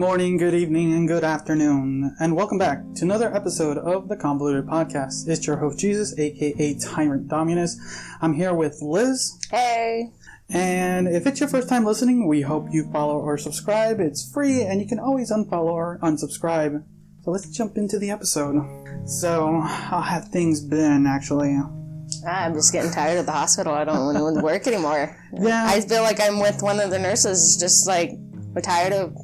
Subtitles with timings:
[0.00, 4.16] Good morning, good evening, and good afternoon, and welcome back to another episode of the
[4.16, 5.28] Convoluted Podcast.
[5.28, 7.78] It's your host, Jesus, aka Tyrant Dominus.
[8.22, 10.10] I'm here with Liz, Hey.
[10.48, 14.00] and if it's your first time listening, we hope you follow or subscribe.
[14.00, 16.82] It's free, and you can always unfollow or unsubscribe.
[17.20, 18.56] So let's jump into the episode.
[19.04, 21.58] So, how have things been, actually?
[22.26, 23.74] I'm just getting tired of the hospital.
[23.74, 25.14] I don't want to work anymore.
[25.34, 25.66] Yeah.
[25.68, 28.12] I feel like I'm with one of the nurses, just like
[28.54, 29.14] we're tired of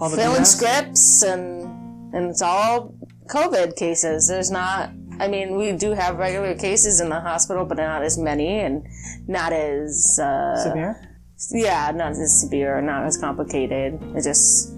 [0.00, 0.46] All the filling BS?
[0.46, 2.94] scripts and and it's all
[3.26, 4.28] COVID cases.
[4.28, 4.90] There's not.
[5.18, 8.86] I mean, we do have regular cases in the hospital, but not as many and
[9.28, 11.10] not as uh, Severe?
[11.50, 13.98] yeah, not as severe, not as complicated.
[14.16, 14.74] It's just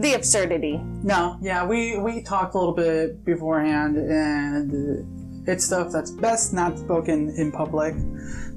[0.00, 0.80] the absurdity.
[1.02, 6.78] No, yeah, we we talked a little bit beforehand, and it's stuff that's best not
[6.78, 7.94] spoken in public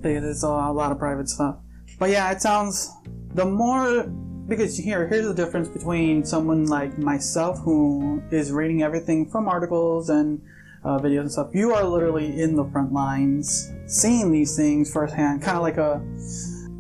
[0.02, 1.58] because it's a lot of private stuff.
[2.00, 2.92] But yeah, it sounds
[3.34, 4.06] the more
[4.48, 10.10] because here here's the difference between someone like myself who is reading everything from articles
[10.10, 10.42] and
[10.84, 11.50] uh, videos and stuff.
[11.54, 16.02] You are literally in the front lines, seeing these things firsthand, kind of like a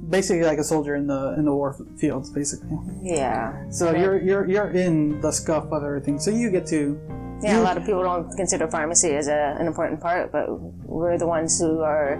[0.09, 2.69] basically like a soldier in the in the war fields, basically.
[3.01, 3.69] Yeah.
[3.71, 6.19] So you're you're you're in the scuff of everything.
[6.19, 6.99] So you get to
[7.41, 10.45] Yeah, You- a lot of people don't consider pharmacy as a, an important part, but
[10.85, 12.19] we're the ones who are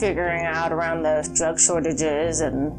[0.00, 2.72] figuring out around the drug shortages and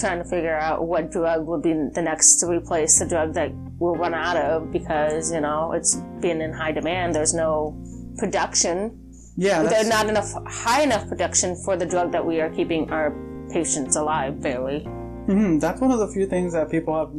[0.00, 3.50] trying to figure out what drug would be the next to replace the drug that
[3.78, 7.14] we'll run out of because, you know, it's been in high demand.
[7.14, 7.76] There's no
[8.18, 8.98] production.
[9.36, 9.62] yeah.
[9.62, 13.10] There's not enough high enough production for the drug that we are keeping our
[13.52, 14.80] patients alive, barely.
[15.28, 17.12] mhm, that's one of the few things that people have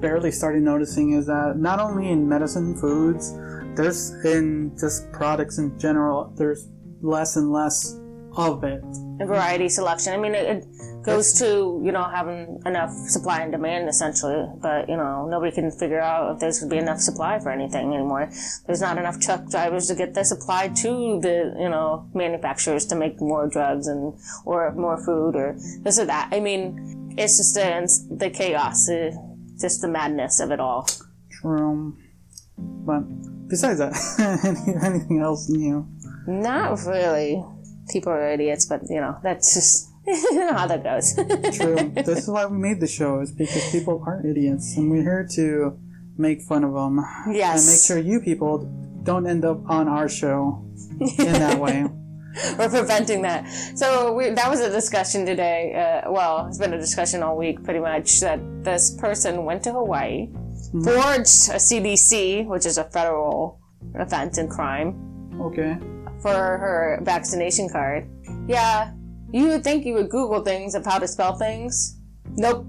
[0.00, 3.34] barely started noticing is that not only in medicine, foods,
[3.76, 6.68] there's in just products in general, there's
[7.02, 7.98] less and less
[8.36, 8.82] of it.
[9.20, 10.12] and variety selection.
[10.12, 10.66] I mean, it, it
[11.08, 15.70] goes to you know having enough supply and demand essentially, but you know nobody can
[15.70, 18.30] figure out if there's going to be enough supply for anything anymore.
[18.66, 22.94] There's not enough truck drivers to get the supply to the you know manufacturers to
[22.94, 24.14] make more drugs and
[24.44, 26.28] or more food or this or that.
[26.32, 29.10] I mean, it's just the, the chaos, uh,
[29.58, 30.86] just the madness of it all.
[31.30, 31.96] True.
[32.58, 33.02] But
[33.48, 33.94] besides that,
[34.82, 35.86] anything else new?
[36.26, 37.42] Not really.
[37.90, 39.88] People are idiots, but you know that's just
[40.52, 41.14] how that goes.
[41.56, 41.76] True.
[41.94, 45.28] this is why we made the show is because people are idiots, and we're here
[45.34, 45.78] to
[46.16, 47.60] make fun of them yes.
[47.60, 48.58] and make sure you people
[49.02, 50.64] don't end up on our show
[51.00, 51.86] in that way.
[52.58, 53.48] We're preventing that.
[53.74, 55.74] So we, that was a discussion today.
[55.74, 58.20] Uh, well, it's been a discussion all week, pretty much.
[58.20, 60.28] That this person went to Hawaii,
[60.84, 63.60] forged a CDC, which is a federal
[63.98, 64.94] offense and crime,
[65.40, 65.78] Okay.
[66.20, 68.08] for her vaccination card.
[68.46, 68.92] Yeah,
[69.32, 71.96] you would think you would Google things of how to spell things.
[72.36, 72.66] Nope,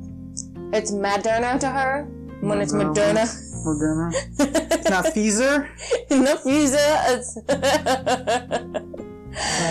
[0.74, 2.04] it's Moderna to her
[2.42, 3.26] when it's Moderna.
[3.66, 4.14] Moderna.
[4.40, 4.72] Moderna.
[4.72, 5.68] It's not Pfizer.
[6.12, 7.22] no visa.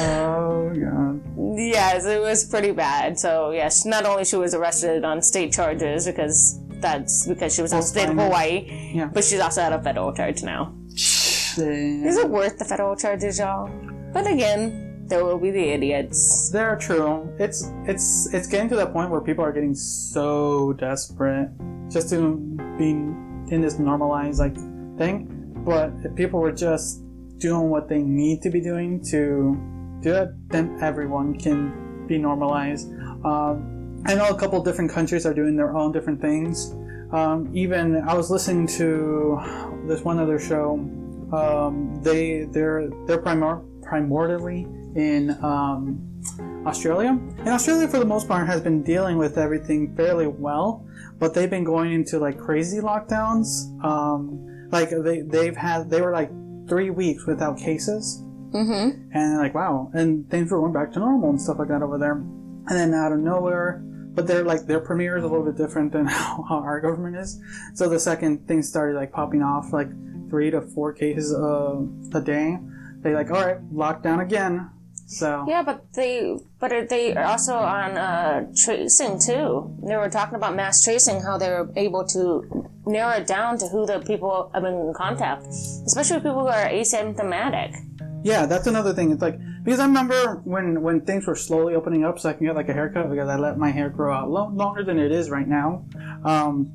[0.00, 1.20] Oh god.
[1.58, 3.18] Yes, it was pretty bad.
[3.18, 7.72] So yes, not only she was arrested on state charges because that's because she was
[7.72, 8.16] in the state of.
[8.16, 9.10] Hawaii, Yeah.
[9.12, 10.74] but she's also at a federal charge now.
[10.94, 13.68] Is it worth the federal charges, y'all?
[14.12, 16.50] But again, there will be the idiots.
[16.50, 17.34] They're true.
[17.38, 21.50] It's it's it's getting to that point where people are getting so desperate
[21.90, 22.36] just to
[22.78, 24.54] be in this normalized like
[24.98, 25.62] thing.
[25.64, 27.02] But if people were just
[27.38, 29.56] doing what they need to be doing to
[30.02, 32.90] do it, then everyone can be normalized.
[33.24, 36.74] Um, I know a couple different countries are doing their own different things.
[37.12, 39.40] Um, even I was listening to
[39.86, 40.74] this one other show.
[41.32, 46.04] Um, they they're they're primor- primordially in um,
[46.66, 47.10] Australia.
[47.10, 50.86] And Australia, for the most part, has been dealing with everything fairly well,
[51.18, 53.46] but they've been going into like crazy lockdowns.
[53.84, 56.30] Um, like they they've had they were like
[56.68, 59.10] three weeks without cases, Mm-hmm.
[59.12, 61.98] and like wow, and things were going back to normal and stuff like that over
[61.98, 62.12] there.
[62.12, 63.82] And then out of nowhere,
[64.14, 67.16] but they're like their premier is a little bit different than how, how our government
[67.16, 67.40] is.
[67.74, 69.88] So the second things started like popping off, like
[70.28, 71.80] three to four cases uh,
[72.14, 72.58] a day,
[73.00, 74.70] they like all right, lockdown again.
[75.08, 79.74] So Yeah, but they but are they are also on uh, tracing too.
[79.82, 83.68] They were talking about mass tracing, how they were able to narrow it down to
[83.68, 87.74] who the people have been in contact, especially people who are asymptomatic.
[88.22, 89.10] Yeah, that's another thing.
[89.10, 92.46] It's like because I remember when when things were slowly opening up, so I can
[92.46, 95.10] get like a haircut because I let my hair grow out lo- longer than it
[95.10, 95.86] is right now.
[96.22, 96.70] Um,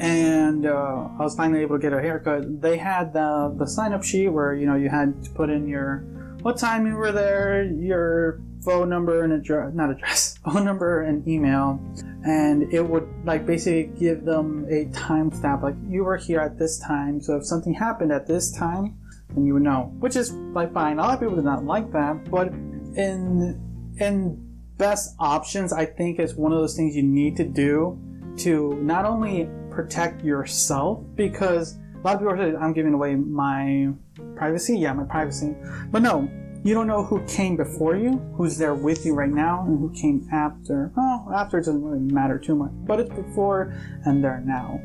[0.00, 2.60] and uh, I was finally able to get a haircut.
[2.60, 5.68] They had the the sign up sheet where you know you had to put in
[5.68, 6.04] your
[6.42, 11.26] what time you were there, your phone number and address, not address, phone number and
[11.26, 11.80] email,
[12.24, 15.62] and it would like basically give them a timestamp.
[15.62, 18.98] Like you were here at this time, so if something happened at this time,
[19.34, 19.92] then you would know.
[19.98, 20.98] Which is like fine.
[20.98, 26.18] A lot of people do not like that, but in in best options, I think
[26.18, 27.98] it's one of those things you need to do
[28.38, 33.92] to not only protect yourself because a lot of people say I'm giving away my
[34.36, 34.78] privacy.
[34.78, 35.54] Yeah, my privacy.
[35.90, 36.28] But no,
[36.64, 39.90] you don't know who came before you, who's there with you right now, and who
[40.00, 40.92] came after.
[40.96, 44.80] Well, after doesn't really matter too much, but it's before and there now.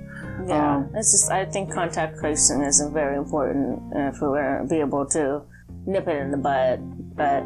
[0.48, 4.42] Yeah, Um, it's just I think contact tracing is a very important uh, if we're
[4.42, 5.42] going to be able to
[5.86, 6.80] nip it in the bud.
[7.16, 7.44] But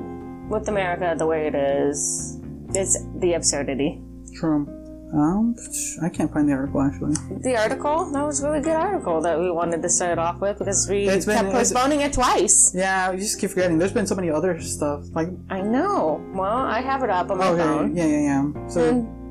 [0.49, 2.39] with America the way it is,
[2.73, 4.01] it's the absurdity.
[4.35, 4.67] True.
[5.13, 5.55] Um,
[6.01, 7.15] I can't find the article actually.
[7.41, 10.57] The article that was a really good article that we wanted to start off with
[10.59, 12.71] because we It's been- kept postponing it twice.
[12.73, 13.77] Yeah, you just keep forgetting.
[13.77, 15.03] There's been so many other stuff.
[15.13, 16.21] Like, I know.
[16.33, 17.95] Well, I have it up on my okay, phone.
[17.95, 18.19] yeah, yeah,
[18.53, 18.67] yeah.
[18.69, 18.81] So,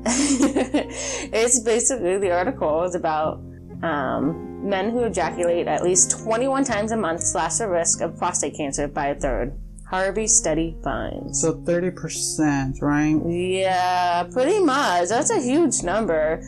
[0.05, 3.39] it's basically the article is about
[3.83, 8.55] um, men who ejaculate at least 21 times a month slash the risk of prostate
[8.55, 9.53] cancer by a third.
[9.91, 11.41] Harvard study finds.
[11.41, 13.19] so thirty percent, right?
[13.27, 15.09] Yeah, pretty much.
[15.09, 16.41] That's a huge number.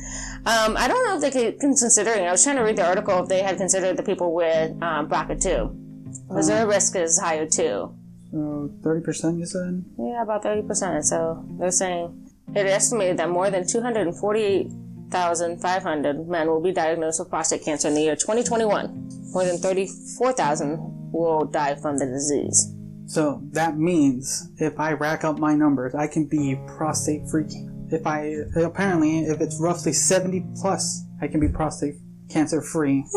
[0.45, 2.25] Um, I don't know if they could considering.
[2.25, 5.10] I was trying to read the article if they had considered the people with um,
[5.10, 5.81] BRCA2.
[6.30, 7.94] Because their risk is higher too.
[8.31, 9.84] So thirty percent, you said.
[10.00, 11.04] Yeah, about 30%.
[11.04, 17.63] So they're saying it estimated that more than 248,500 men will be diagnosed with prostate
[17.66, 19.10] cancer in the year 2021.
[19.34, 22.74] More than 34,000 will die from the disease.
[23.06, 27.46] So that means if I rack up my numbers, I can be prostate free.
[27.92, 31.96] If I apparently, if it's roughly seventy plus, I can be prostate
[32.30, 33.04] cancer free.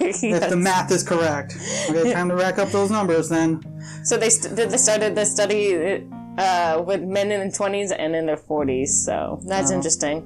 [0.00, 1.56] If the math is correct.
[1.88, 3.62] Okay, time to rack up those numbers then.
[4.04, 6.04] So they st- they started the study
[6.36, 8.88] uh, with men in their 20s and in their 40s.
[8.88, 9.76] So that's Oh.
[9.76, 10.16] interesting.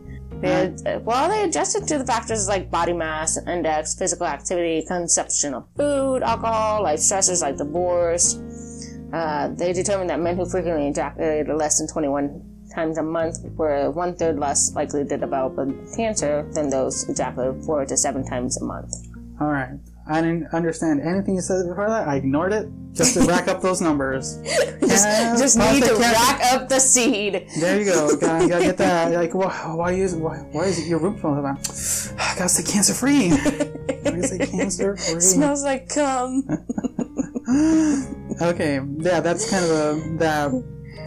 [0.41, 0.75] They
[1.05, 6.23] well, they adjusted to the factors like body mass index, physical activity, consumption of food,
[6.25, 8.35] alcohol, life stressors like divorce.
[9.12, 13.91] Uh, they determined that men who frequently ejaculated less than 21 times a month were
[13.91, 18.56] one third less likely to develop a cancer than those ejaculated four to seven times
[18.61, 18.93] a month.
[19.41, 19.79] All right.
[20.06, 22.09] I didn't understand anything you said before that.
[22.09, 24.38] I ignored it just to rack up those numbers.
[24.82, 27.47] Just, just need to rack up the seed.
[27.58, 28.15] There you go.
[28.20, 29.11] Gotta, gotta get that.
[29.12, 32.35] Like, why, why is why, why is it your room like that?
[32.37, 33.31] Gotta stay cancer free.
[34.05, 35.20] Gotta stay cancer free.
[35.20, 36.44] Smells like cum.
[38.49, 40.50] Okay, yeah, that's kind of a that.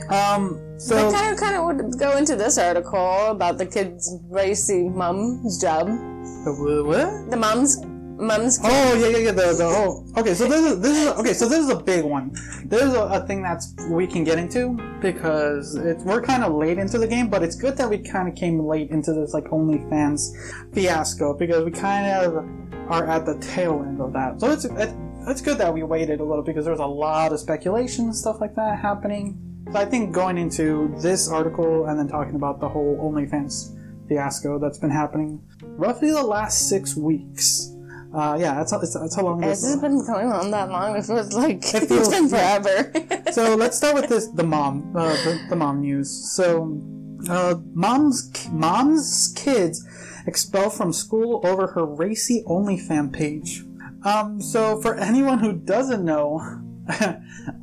[0.09, 4.17] Um, so I kind of kind of would go into this article about the kid's
[4.29, 5.87] racy mom's job.
[5.87, 7.31] the what?
[7.31, 8.69] The mom's mom's kid.
[8.71, 9.31] Oh yeah, yeah, yeah.
[9.31, 10.05] The the whole.
[10.17, 11.33] Okay, so this is this is okay.
[11.33, 12.35] So this is a big one.
[12.65, 16.77] There's a, a thing that's we can get into because it's we're kind of late
[16.77, 19.45] into the game, but it's good that we kind of came late into this like
[19.45, 22.45] OnlyFans fiasco because we kind of
[22.89, 24.39] are at the tail end of that.
[24.39, 24.93] So it's it,
[25.27, 28.39] it's good that we waited a little because there's a lot of speculation and stuff
[28.41, 29.39] like that happening.
[29.71, 33.75] So I think going into this article and then talking about the whole OnlyFans
[34.07, 37.71] fiasco that's been happening roughly the last six weeks.
[38.13, 40.95] Uh, yeah, that's, that's, that's how long Has this this been going on that long?
[40.95, 43.31] It feels like It feels- it's been forever.
[43.31, 46.79] so let's start with this the mom uh, the, the mom news so
[47.29, 49.85] uh, mom's mom's kids
[50.27, 53.63] expelled from school over her racy OnlyFans page
[54.05, 56.39] um, so for anyone who doesn't know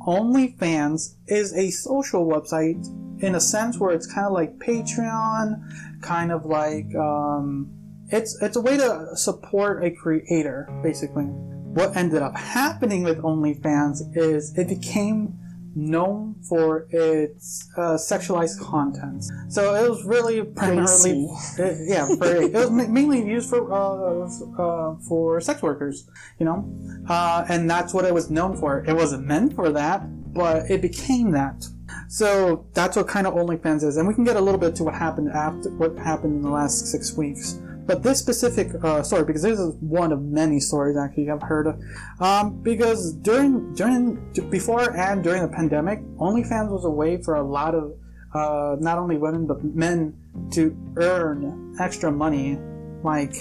[0.07, 2.85] OnlyFans is a social website
[3.23, 7.71] in a sense where it's kind of like Patreon kind of like um,
[8.09, 11.23] it's it's a way to support a creator basically.
[11.23, 15.39] What ended up happening with OnlyFans is it became
[15.75, 19.23] known for its uh, sexualized content.
[19.49, 24.95] So it was really primarily, uh, yeah, very, it was mainly used for uh, uh,
[25.07, 26.07] for sex workers,
[26.39, 26.69] you know,
[27.07, 28.83] uh, and that's what it was known for.
[28.85, 31.65] It wasn't meant for that, but it became that.
[32.07, 34.83] So that's what kind of OnlyFans is, and we can get a little bit to
[34.83, 37.59] what happened after what happened in the last six weeks.
[37.85, 41.67] But this specific uh, story, because this is one of many stories actually I've heard
[41.67, 41.81] of,
[42.21, 47.43] um, because during during before and during the pandemic, OnlyFans was a way for a
[47.43, 47.93] lot of
[48.33, 50.15] uh, not only women but men
[50.51, 52.57] to earn extra money.
[53.03, 53.35] Like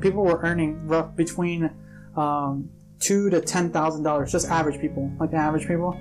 [0.00, 1.68] people were earning rough between
[2.16, 5.98] um, two to ten thousand dollars, just average people, like average people,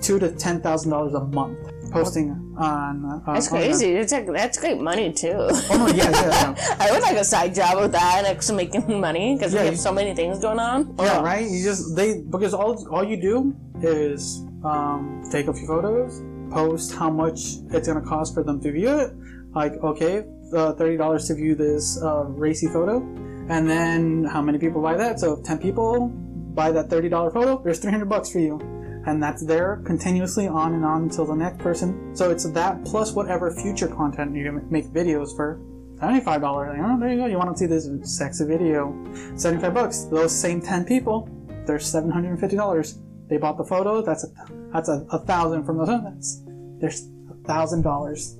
[0.00, 3.04] two to ten thousand dollars a month posting on.
[3.04, 3.92] Uh, That's crazy.
[3.92, 5.34] It's like, that's great money too.
[5.34, 6.76] Oh no, yeah, yeah, yeah.
[6.80, 9.78] I would like a side job with that to making money because Yeah, we have
[9.78, 10.94] so many things going on.
[10.98, 11.48] Yeah, right.
[11.48, 16.94] You just they because all all you do is um, take a few photos, post
[16.94, 17.38] how much
[17.70, 19.12] it's gonna cost for them to view it.
[19.54, 20.24] Like, okay,
[20.56, 22.98] uh, thirty dollars to view this uh, racy photo,
[23.48, 25.20] and then how many people buy that?
[25.20, 28.58] So if ten people buy that thirty dollar photo, there's three hundred bucks for you,
[29.06, 32.14] and that's there continuously on and on until the next person.
[32.14, 35.60] So it's that plus whatever future content you make videos for.
[36.00, 36.78] Seventy-five dollars.
[36.82, 37.26] Oh, there you go.
[37.26, 38.92] You want to see this sexy video?
[39.36, 40.04] Seventy-five bucks.
[40.04, 41.28] Those same ten people,
[41.64, 42.98] they're seven hundred and fifty dollars.
[43.28, 44.02] They bought the photo.
[44.02, 44.28] That's a
[44.72, 45.88] that's a, a thousand from those.
[45.88, 46.42] That's
[46.80, 48.36] there's a thousand dollars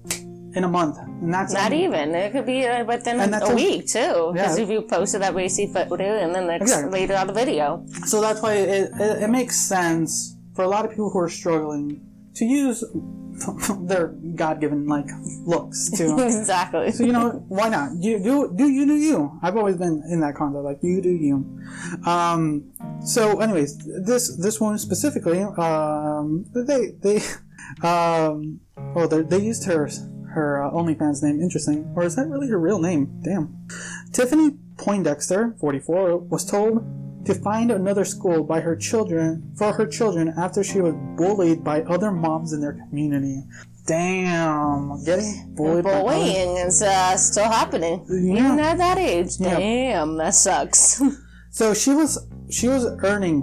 [0.55, 2.15] in a month, and that's Not even.
[2.15, 4.31] It could be uh, within a, week too.
[4.33, 4.65] Because Yeah.
[4.65, 6.91] if you posted that racy photo and then Exactly.
[7.01, 7.85] later on the video.
[8.07, 11.29] So that's why it, it, it makes sense for a lot of people who are
[11.29, 12.01] struggling
[12.35, 12.85] to use
[13.81, 15.07] their God-given like
[15.45, 16.25] looks to.
[16.27, 16.93] exactly.
[16.93, 17.93] so you know why not?
[17.99, 19.39] You do do you do you?
[19.43, 21.61] I've always been in that concept like you do you.
[22.07, 22.73] Um,
[23.05, 27.17] so anyways, this this one specifically, um, they they
[27.87, 28.61] um,
[28.95, 29.89] oh they they used her
[30.35, 31.41] her uh, OnlyFans name.
[31.41, 33.21] Interesting, or is that really her real name?
[33.23, 33.67] Damn.
[34.13, 36.85] Tiffany Poindexter, 44, was told
[37.25, 41.83] to find another school by her children for her children after she was bullied by
[41.83, 43.43] other moms in their community.
[43.87, 48.05] Damn, getting bullied Bullying is uh, still happening.
[48.09, 48.33] Yeah.
[48.33, 49.41] Even at that age.
[49.41, 49.59] Yeah.
[49.59, 51.03] Damn, that sucks.
[51.55, 52.19] So she was
[52.51, 53.43] she was earning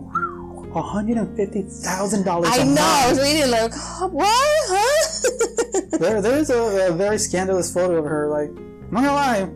[0.73, 2.49] hundred and fifty thousand dollars.
[2.51, 2.81] I know.
[2.81, 3.71] I was reading like,
[4.11, 4.27] what?
[4.67, 5.25] Huh?
[5.99, 8.29] There, there's a, a very scandalous photo of her.
[8.29, 9.49] Like, I'm not gonna lie.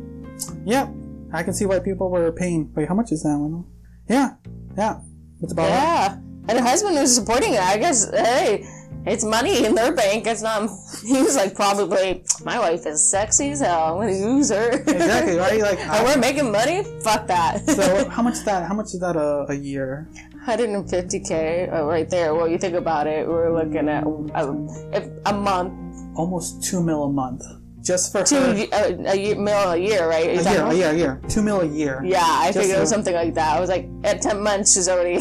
[0.65, 0.89] Yep,
[1.31, 2.71] I can see why people were paying.
[2.75, 3.63] Wait, how much is that one?
[4.09, 4.35] Yeah,
[4.77, 4.99] yeah.
[5.41, 6.17] It's about yeah.
[6.47, 7.61] And her husband was supporting it.
[7.61, 8.65] I guess, hey,
[9.05, 10.27] it's money in their bank.
[10.27, 10.69] It's not.
[11.03, 13.99] He was like, probably, my wife is sexy as hell.
[13.99, 14.71] I'm gonna use her.
[14.71, 15.59] exactly right.
[15.59, 16.83] Like, and I, we're making money?
[17.03, 17.65] Fuck that.
[17.69, 18.67] so how much is that?
[18.67, 20.07] How much is that a, a year?
[20.47, 22.35] 150k uh, right there.
[22.35, 24.53] Well, you think about it, we're looking at uh,
[24.93, 25.73] if a month,
[26.15, 27.41] Almost two mil a month,
[27.83, 28.65] just for two her.
[28.71, 30.29] a, a year, mil a year, right?
[30.29, 31.21] A year, a year, a year.
[31.27, 32.01] Two mil a year.
[32.03, 33.57] Yeah, I Just figured it was something like that.
[33.57, 35.19] I was like, at 10 months, she's already.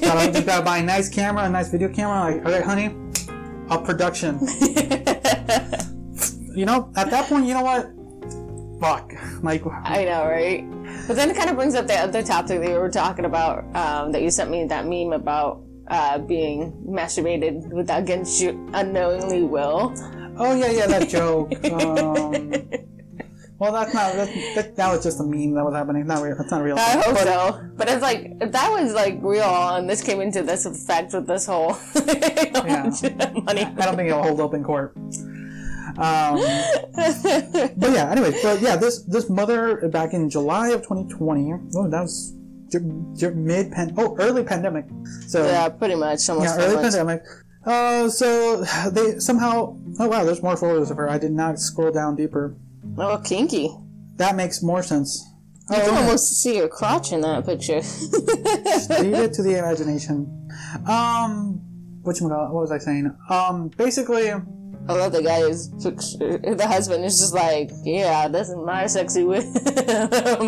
[0.00, 2.34] Gotta, just gotta buy a nice camera, a nice video camera.
[2.34, 2.96] Like, okay, honey,
[3.70, 4.40] a production.
[6.54, 7.92] you know, at that point, you know what?
[8.80, 9.12] Fuck.
[9.44, 10.66] Like, I know, right?
[11.06, 13.64] But then it kind of brings up the other topic that you were talking about,
[13.76, 19.44] um, that you sent me that meme about uh, being masturbated with against your unknowingly
[19.44, 19.94] will.
[20.38, 21.52] Oh yeah, yeah, that joke.
[21.64, 22.52] Um,
[23.58, 24.14] well, that's not.
[24.14, 26.06] That's, that, that was just a meme that was happening.
[26.06, 26.36] Not real.
[26.36, 26.76] That's not real.
[26.76, 27.70] I hope But- so.
[27.76, 31.26] But it's like, if that was like real and this came into this effect with
[31.28, 33.62] this whole money.
[33.62, 34.96] I don't think it'll hold up in court.
[35.96, 36.40] Um,
[37.76, 41.52] but yeah, anyway, but yeah, this this mother back in July of 2020.
[41.76, 42.34] Oh, that was
[42.74, 43.94] mid pan.
[43.96, 44.86] Oh, early pandemic.
[45.28, 46.28] So yeah, pretty much.
[46.28, 46.82] Almost yeah, early much.
[46.82, 47.22] pandemic.
[47.66, 49.76] Uh, so they somehow.
[49.98, 51.08] Oh wow, there's more photos of her.
[51.08, 52.56] I did not scroll down deeper.
[52.98, 53.70] Oh, kinky.
[54.16, 55.24] That makes more sense.
[55.70, 57.76] You can Oh, almost see your crotch in that picture.
[59.02, 60.48] leave it to the imagination.
[60.86, 61.60] Um,
[62.02, 63.16] what what was I saying?
[63.30, 64.30] Um, basically.
[64.86, 66.38] I love the guy's picture.
[66.56, 69.40] The husband is just like, yeah, this is my sexy wi-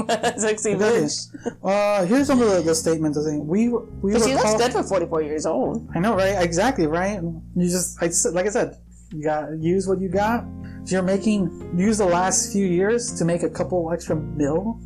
[0.09, 1.27] my sexy bitch.
[1.65, 3.17] Uh, here's some of the, the statements.
[3.19, 5.89] I think we we But she looks recall- good for 44 years old.
[5.95, 6.37] I know, right?
[6.43, 7.21] Exactly, right?
[7.23, 8.77] You just, I like I said,
[9.11, 10.45] you got use what you got.
[10.85, 14.79] If you're making use the last few years to make a couple extra mil.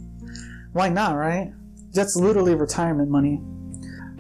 [0.73, 1.53] Why not, right?
[1.93, 3.43] That's literally retirement money.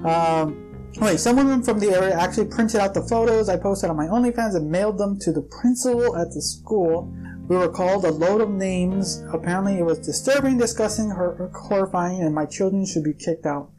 [0.05, 4.07] Um, wait, someone from the area actually printed out the photos I posted on my
[4.07, 7.13] OnlyFans and mailed them to the principal at the school.
[7.49, 9.25] We were called a load of names.
[9.33, 13.71] Apparently, it was disturbing, disgusting, horrifying, and my children should be kicked out.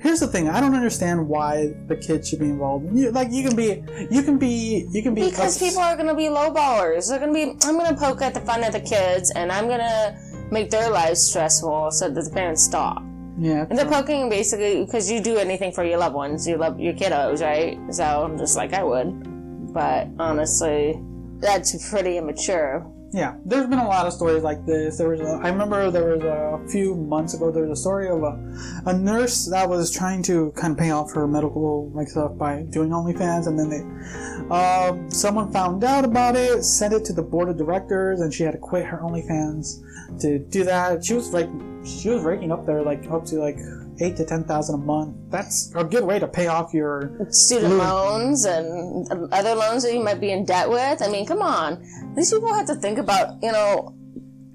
[0.00, 2.86] Here's the thing: I don't understand why the kids should be involved.
[2.96, 5.30] You, like, you can be, you can be, you can be.
[5.30, 7.08] Because people are gonna be lowballers.
[7.08, 10.18] They're gonna be, I'm gonna poke at the fun of the kids and I'm gonna
[10.50, 13.04] make their lives stressful so that the parents stop.
[13.38, 16.46] Yeah, And they're poking basically because you do anything for your loved ones.
[16.48, 17.78] You love your kiddos, right?
[17.92, 19.72] So, just like I would.
[19.74, 20.98] But honestly,
[21.38, 22.90] that's pretty immature.
[23.12, 24.98] Yeah, there's been a lot of stories like this.
[24.98, 27.50] There was, a, I remember there was a few months ago.
[27.50, 28.36] There was a story of a,
[28.86, 32.62] a nurse that was trying to kind of pay off her medical like stuff by
[32.70, 37.22] doing OnlyFans, and then they, um, someone found out about it, sent it to the
[37.22, 39.82] board of directors, and she had to quit her OnlyFans
[40.20, 41.04] to do that.
[41.04, 41.48] She was like,
[41.86, 43.58] she was raking up there like up to like
[44.00, 45.16] eight to ten thousand a month.
[45.30, 47.78] That's a good way to pay off your Student Blue.
[47.78, 51.00] loans and um, other loans that you might be in debt with.
[51.02, 51.82] I mean, come on.
[52.16, 53.94] These people have to think about, you know,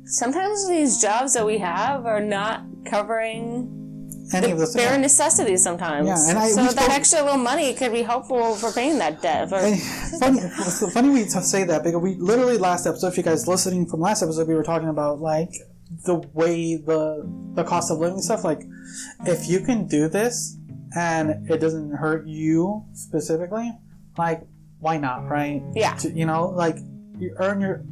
[0.06, 3.78] sometimes these jobs that we have are not covering
[4.34, 4.74] any of those.
[4.76, 6.08] bare necessities sometimes.
[6.08, 9.22] Yeah, and I- so that spoke- extra little money could be helpful for paying that
[9.22, 9.52] debt.
[9.52, 9.80] And
[10.20, 10.40] funny,
[10.94, 14.22] funny we say that because we literally last episode, if you guys listening from last
[14.24, 15.50] episode, we were talking about like
[16.06, 18.44] the way the the cost of living stuff.
[18.44, 18.62] Like,
[19.26, 20.58] if you can do this
[20.96, 23.72] and it doesn't hurt you specifically,
[24.18, 24.42] like
[24.80, 25.62] why not, right?
[25.74, 25.98] Yeah.
[26.02, 26.78] You know, like
[27.18, 27.84] you earn your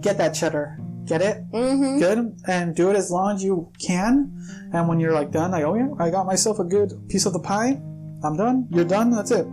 [0.00, 4.32] get that cheddar, get it, hmm good, and do it as long as you can.
[4.72, 7.32] And when you're like done, like oh yeah, I got myself a good piece of
[7.32, 7.80] the pie.
[8.24, 8.68] I'm done.
[8.70, 9.10] You're done.
[9.10, 9.46] That's it.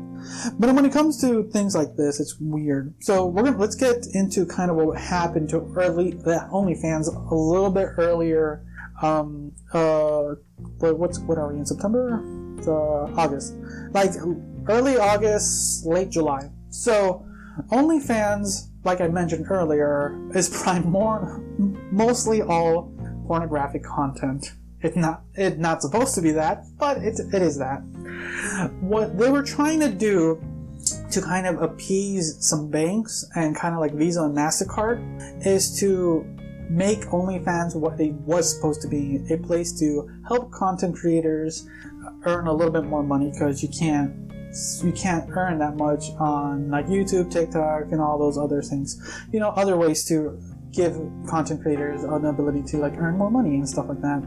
[0.60, 2.94] But when it comes to things like this, it's weird.
[3.01, 7.36] So we're gonna let's get into kind of what happened to early the OnlyFans a
[7.36, 8.63] little bit earlier.
[9.01, 10.36] Um, uh,
[10.80, 12.22] what- what's what are we in September?
[12.65, 13.53] Uh, August,
[13.92, 14.12] like
[14.70, 16.50] early August, late July.
[16.70, 17.25] So
[17.72, 21.42] OnlyFans, like I mentioned earlier, is prime more
[21.92, 22.92] mostly all
[23.27, 24.53] pornographic content.
[24.83, 27.79] It's not it's not supposed to be that, but it, it is that.
[28.81, 30.43] What they were trying to do
[31.11, 36.25] to kind of appease some banks and kind of like Visa and MasterCard is to
[36.69, 41.67] make OnlyFans what it was supposed to be a place to help content creators
[42.25, 44.23] earn a little bit more money because you can't
[44.83, 49.01] you can't earn that much on like YouTube, TikTok, and all those other things.
[49.31, 50.39] You know, other ways to
[50.74, 54.24] give content creators an ability to like earn more money and stuff like that.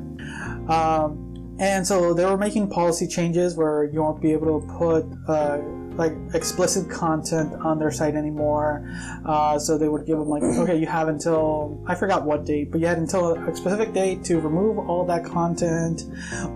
[0.73, 5.07] Um, and so they were making policy changes where you won't be able to put
[5.29, 5.59] uh,
[5.97, 8.89] like explicit content on their site anymore.
[9.25, 12.71] Uh, so they would give them like, okay, you have until I forgot what date,
[12.71, 16.03] but you had until a specific date to remove all that content,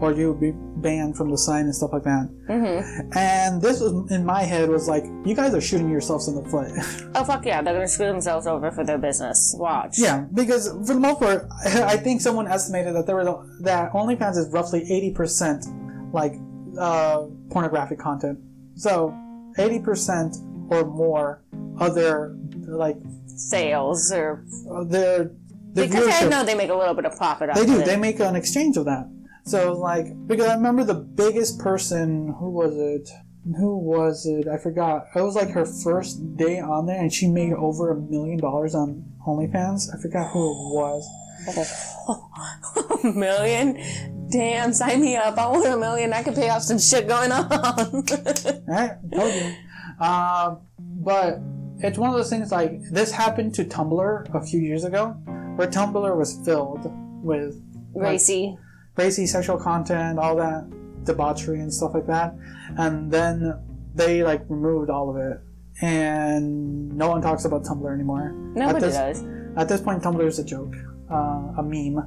[0.01, 2.29] or you would be banned from the site and stuff like that.
[2.47, 6.35] hmm And this was in my head was like, you guys are shooting yourselves in
[6.35, 6.71] the foot.
[7.15, 9.55] Oh fuck yeah, they're gonna screw themselves over for their business.
[9.59, 9.99] Watch.
[9.99, 13.93] yeah, because for the most part, I think someone estimated that there was a, that
[13.93, 15.67] OnlyFans is roughly eighty percent
[16.13, 16.35] like
[16.79, 18.39] uh, pornographic content.
[18.77, 19.13] So
[19.59, 20.37] eighty percent
[20.71, 21.43] or more
[21.79, 22.35] of their
[22.67, 24.45] like Sales or
[24.87, 25.31] their
[25.73, 27.51] their because I know they make a little bit of profit.
[27.55, 27.77] They do.
[27.77, 27.87] Of it.
[27.87, 29.11] They make an exchange of that.
[29.45, 33.09] So like because I remember the biggest person who was it?
[33.57, 34.47] Who was it?
[34.47, 35.07] I forgot.
[35.15, 38.75] It was like her first day on there, and she made over a million dollars
[38.75, 39.89] on OnlyFans.
[39.95, 41.09] I forgot who it was.
[43.05, 44.20] a million.
[44.31, 45.37] Damn, sign me up.
[45.39, 46.13] I want a million.
[46.13, 47.47] I can pay off some shit going on.
[48.67, 48.93] Right?
[49.13, 50.05] Told you.
[50.05, 51.41] Um, but
[51.79, 55.09] it's one of those things like this happened to Tumblr a few years ago,
[55.57, 56.91] where Tumblr was filled
[57.23, 57.61] with
[57.95, 58.57] Racy.
[58.97, 60.71] racy sexual content, all that
[61.05, 62.35] debauchery and stuff like that.
[62.79, 63.55] And then
[63.95, 65.41] they like removed all of it.
[65.83, 68.33] And no one talks about Tumblr anymore.
[68.55, 69.25] Nobody at this, does.
[69.57, 70.75] At this point, Tumblr is a joke,
[71.11, 71.99] uh, a meme.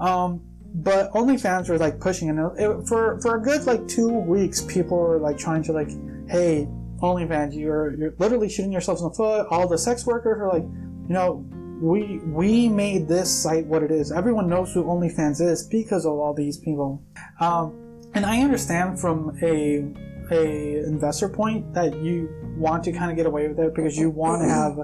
[0.00, 0.42] Um,
[0.74, 2.52] but OnlyFans were like pushing it.
[2.58, 2.88] it.
[2.88, 5.90] For for a good like two weeks, people were like trying to like,
[6.28, 6.68] hey,
[7.00, 9.46] OnlyFans, you're you're literally shooting yourselves in the foot.
[9.50, 11.44] All the sex workers are like, you know,
[11.80, 14.12] we we made this site what it is.
[14.12, 17.02] Everyone knows who OnlyFans is because of all these people.
[17.40, 17.76] Um,
[18.14, 19.92] and I understand from a
[20.32, 24.10] a investor point that you want to kind of get away with it because you
[24.10, 24.78] want to have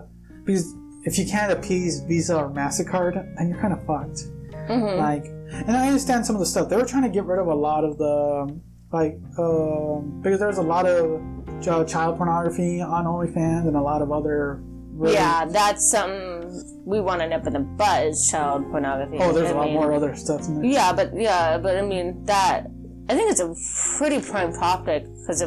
[0.44, 4.22] because if you can't appease Visa or Mastercard, then you're kind of fucked.
[4.66, 7.38] hmm Like, and I understand some of the stuff they were trying to get rid
[7.40, 8.60] of a lot of the
[8.92, 11.20] like um, because there's a lot of
[11.62, 14.60] child pornography on OnlyFans and a lot of other
[14.92, 19.18] really, Yeah, that's something we want to nip in the bud is child pornography.
[19.20, 20.64] oh there's I a lot mean, more other stuff in there.
[20.64, 22.66] Yeah, but yeah, but I mean that.
[23.08, 23.54] I think it's a
[23.98, 25.44] pretty prime topic because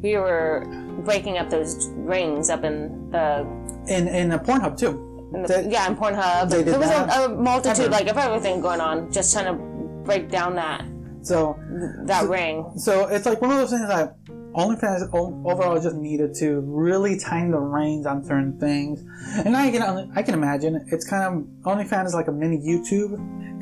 [0.00, 0.64] we were
[1.04, 3.40] breaking up those rings up in the,
[3.88, 5.09] in in a Pornhub too.
[5.34, 6.50] In the They- yeah in Pornhub.
[6.50, 7.90] there was a, a multitude Ever.
[7.92, 9.62] like of everything going on, just trying to
[10.04, 10.84] break down that
[11.22, 11.58] So
[12.06, 12.72] that ring.
[12.76, 14.16] So it's like one of those things that
[14.52, 19.04] OnlyFans overall just needed to really tighten the reins on certain things.
[19.44, 21.32] And I can I can imagine it's kind of
[21.64, 23.14] OnlyFans is like a mini YouTube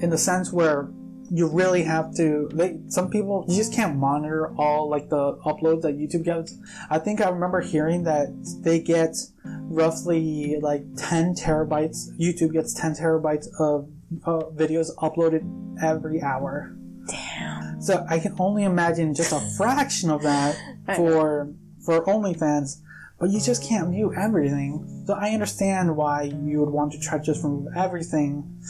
[0.03, 0.89] in the sense where
[1.31, 2.49] you really have to.
[2.53, 6.57] They some people you just can't monitor all like the uploads that YouTube gets.
[6.91, 8.29] I think I remember hearing that
[8.62, 12.09] they get roughly like 10 terabytes.
[12.19, 13.88] YouTube gets 10 terabytes of
[14.25, 15.45] uh, videos uploaded
[15.83, 16.75] every hour.
[17.07, 17.81] Damn.
[17.81, 20.57] So I can only imagine just a fraction of that
[20.97, 21.53] for
[21.85, 22.81] for OnlyFans,
[23.19, 25.05] but you just can't view everything.
[25.07, 28.61] So I understand why you would want to try just remove everything,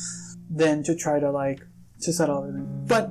[0.51, 1.61] than to try to like
[2.01, 2.85] to settle everything.
[2.87, 3.11] But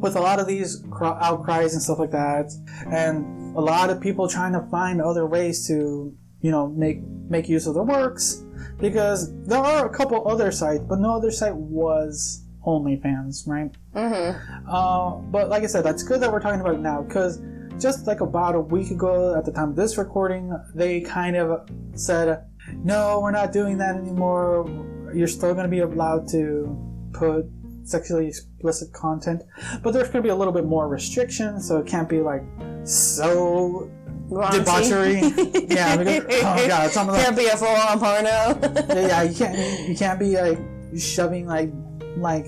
[0.00, 2.52] with a lot of these outcries and stuff like that,
[2.90, 7.48] and a lot of people trying to find other ways to you know make make
[7.48, 8.44] use of the works,
[8.78, 13.74] because there are a couple other sites, but no other site was OnlyFans, right?
[13.94, 14.68] Mm-hmm.
[14.68, 17.40] Uh, but like I said, that's good that we're talking about it now because
[17.78, 21.68] just like about a week ago, at the time of this recording, they kind of
[21.94, 22.44] said,
[22.84, 24.68] "No, we're not doing that anymore.
[25.14, 26.76] You're still going to be allowed to
[27.12, 27.46] put
[27.88, 29.42] sexually explicit content,
[29.82, 32.42] but there's going to be a little bit more restriction, so it can't be like
[32.84, 33.90] so
[34.30, 34.58] Raunchy.
[34.58, 35.66] debauchery.
[35.74, 38.94] yeah, because, oh god, it's almost like Can't be a full-on porno.
[38.94, 40.58] yeah, you can't you can't be like
[40.98, 41.70] shoving like
[42.18, 42.46] like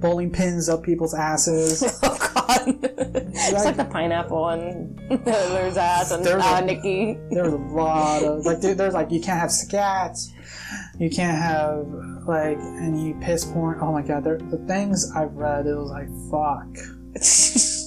[0.00, 1.82] bowling pins up people's asses.
[2.02, 2.78] oh god.
[2.82, 7.18] it's like the pineapple on Hitler's ass and There's a- uh, Nikki.
[7.30, 10.28] There's a lot of like there- there's like you can't have scats,
[10.98, 11.86] you can't have
[12.26, 13.78] like any piss porn.
[13.80, 16.68] Oh my god, there, the things I've read, it was like fuck.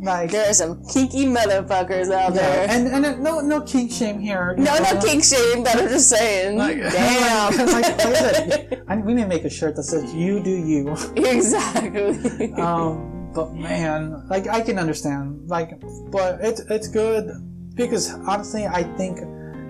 [0.00, 2.66] Like there are some kinky motherfuckers out yeah, there.
[2.70, 4.54] and and uh, no no kink shame here.
[4.56, 4.92] no, know?
[4.94, 6.56] no kink shame, but I'm just saying.
[6.56, 7.56] Like, Damn.
[7.56, 10.50] like, like I said, I, we need to make a shirt that says "You do
[10.50, 12.52] you." exactly.
[12.54, 15.80] um, but man, like I can understand, like,
[16.12, 17.32] but it's it's good
[17.74, 19.18] because honestly, I think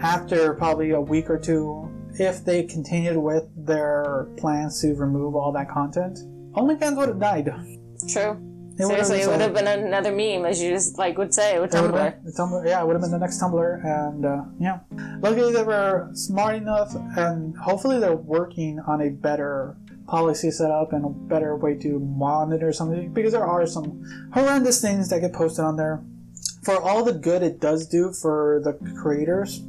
[0.03, 5.53] after probably a week or two, if they continued with their plans to remove all
[5.53, 6.19] that content,
[6.55, 7.51] OnlyFans would have died.
[8.09, 8.45] True.
[8.79, 11.73] It Seriously, it would have been another meme, as you just like would say with
[11.73, 11.93] Tumblr.
[11.93, 14.79] been- Tumblr, yeah, it would have been the next Tumblr, and uh, yeah.
[15.21, 21.05] Luckily, they were smart enough, and hopefully, they're working on a better policy setup and
[21.05, 24.01] a better way to monitor something because there are some
[24.33, 26.01] horrendous things that get posted on there.
[26.69, 29.61] For all the good it does do for the creators,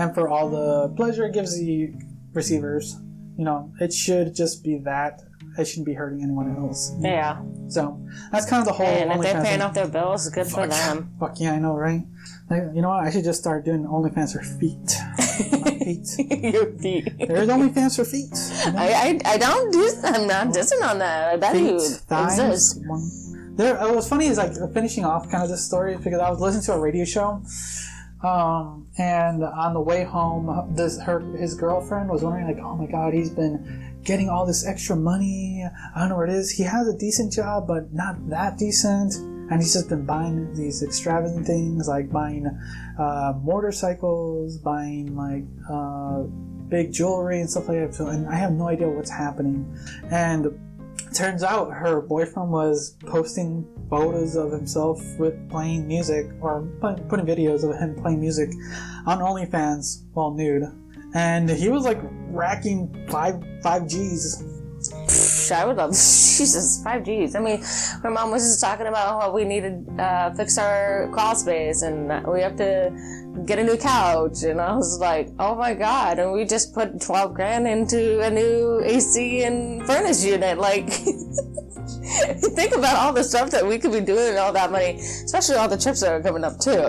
[0.00, 1.92] and for all the pleasure it gives the
[2.32, 2.96] receivers,
[3.38, 5.22] you know, it should just be that.
[5.56, 6.90] It shouldn't be hurting anyone else.
[6.98, 7.40] Yeah.
[7.68, 8.84] So that's kind of the whole.
[8.84, 9.62] And if they're paying thing.
[9.62, 11.14] off their bills, good for them.
[11.20, 12.02] Fuck yeah, I know, right?
[12.50, 13.04] Like, you know what?
[13.04, 14.90] I should just start doing OnlyFans for feet.
[15.62, 16.52] My feet.
[16.52, 17.28] Your feet.
[17.28, 18.34] There's OnlyFans for feet.
[18.76, 19.88] I, I, I don't do.
[20.02, 21.34] I'm not dissing on that.
[21.34, 22.40] I bet you Feet, thighs.
[22.40, 22.80] exists.
[22.84, 23.08] One.
[23.56, 23.80] There.
[23.80, 26.64] uh, What's funny is like finishing off kind of this story because I was listening
[26.64, 27.40] to a radio show,
[28.22, 32.86] um, and on the way home, this her his girlfriend was wondering like, oh my
[32.86, 35.64] god, he's been getting all this extra money.
[35.94, 36.50] I don't know where it is.
[36.50, 39.14] He has a decent job, but not that decent.
[39.14, 42.46] And he's just been buying these extravagant things, like buying
[42.98, 46.22] uh, motorcycles, buying like uh,
[46.68, 47.94] big jewelry and stuff like that.
[47.94, 49.78] So, and I have no idea what's happening.
[50.10, 50.58] And
[51.14, 57.62] turns out her boyfriend was posting photos of himself with playing music or putting videos
[57.68, 58.50] of him playing music
[59.06, 60.64] on OnlyFans while nude.
[61.14, 64.42] And he was like racking five five G's.
[65.52, 67.34] I would love Jesus five Gs.
[67.34, 67.62] I mean,
[68.02, 72.08] my mom was just talking about how we needed uh, fix our crawl space and
[72.26, 72.92] we have to
[73.46, 74.42] get a new couch.
[74.44, 76.18] And I was like, oh my god!
[76.18, 80.58] And we just put twelve grand into a new AC and furnace unit.
[80.58, 84.96] Like, think about all the stuff that we could be doing with all that money,
[84.96, 86.84] especially all the trips that are coming up too.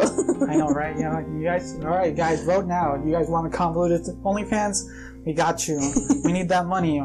[0.48, 0.96] I know, right?
[0.96, 1.76] You know, you guys.
[1.76, 2.96] All right, guys, vote now.
[3.04, 4.84] You guys want to convolute it to OnlyFans?
[5.26, 5.80] We got you.
[6.24, 7.04] we need that money.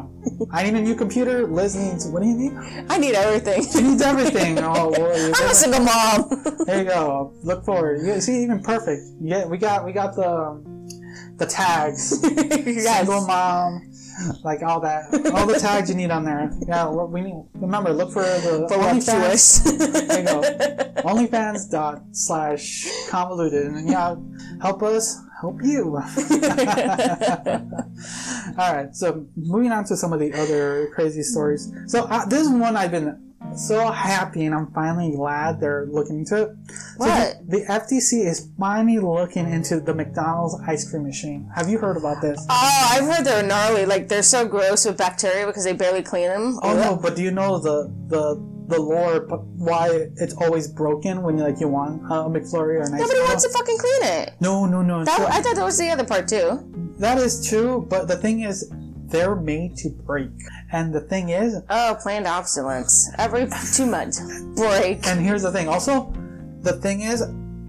[0.51, 1.47] I need a new computer.
[1.47, 2.07] Liz needs.
[2.07, 2.53] What do you need?
[2.87, 3.63] I need everything.
[3.63, 4.59] She needs everything.
[4.59, 4.93] Oh.
[5.35, 6.29] I'm a single mom.
[6.65, 7.33] There you go.
[7.41, 8.05] Look forward.
[8.05, 9.01] You see, even perfect.
[9.19, 10.61] Yeah, we got we got the
[11.37, 12.19] the tags.
[12.23, 12.99] yes.
[12.99, 13.90] Single mom,
[14.43, 16.51] like all that, all the tags you need on there.
[16.67, 17.43] Yeah, we we need.
[17.55, 19.59] Remember, look for the Voluptuous.
[19.59, 20.41] There you go.
[21.01, 24.15] OnlyFans dot slash convoluted, and yeah,
[24.61, 25.95] help us help you.
[28.57, 28.95] all right.
[28.95, 31.71] So moving on to some of the other crazy stories.
[31.87, 36.43] So uh, this one I've been so happy, and I'm finally glad they're looking into
[36.43, 36.49] it.
[37.01, 37.49] So What?
[37.49, 41.49] the, the FTC is finally looking into the McDonald's ice cream machine.
[41.55, 42.39] Have you heard about this?
[42.49, 43.85] Oh, I've heard they're gnarly.
[43.85, 46.59] Like they're so gross with bacteria because they barely clean them.
[46.63, 49.19] Oh no, but do you know the the the lore
[49.57, 53.19] why it's always broken when you like you want a McFlurry or an ice Nobody
[53.19, 53.23] cream?
[53.27, 54.33] wants to fucking clean it.
[54.39, 55.03] No, no, no.
[55.03, 56.95] That, so- I thought that was the other part too.
[56.99, 58.71] that is true, but the thing is,
[59.07, 60.29] they're made to break.
[60.71, 63.09] And the thing is, Oh, planned obsolescence.
[63.17, 64.21] Every two months,
[64.55, 65.05] break.
[65.05, 65.67] and here's the thing.
[65.67, 66.13] Also,
[66.61, 67.23] the thing is,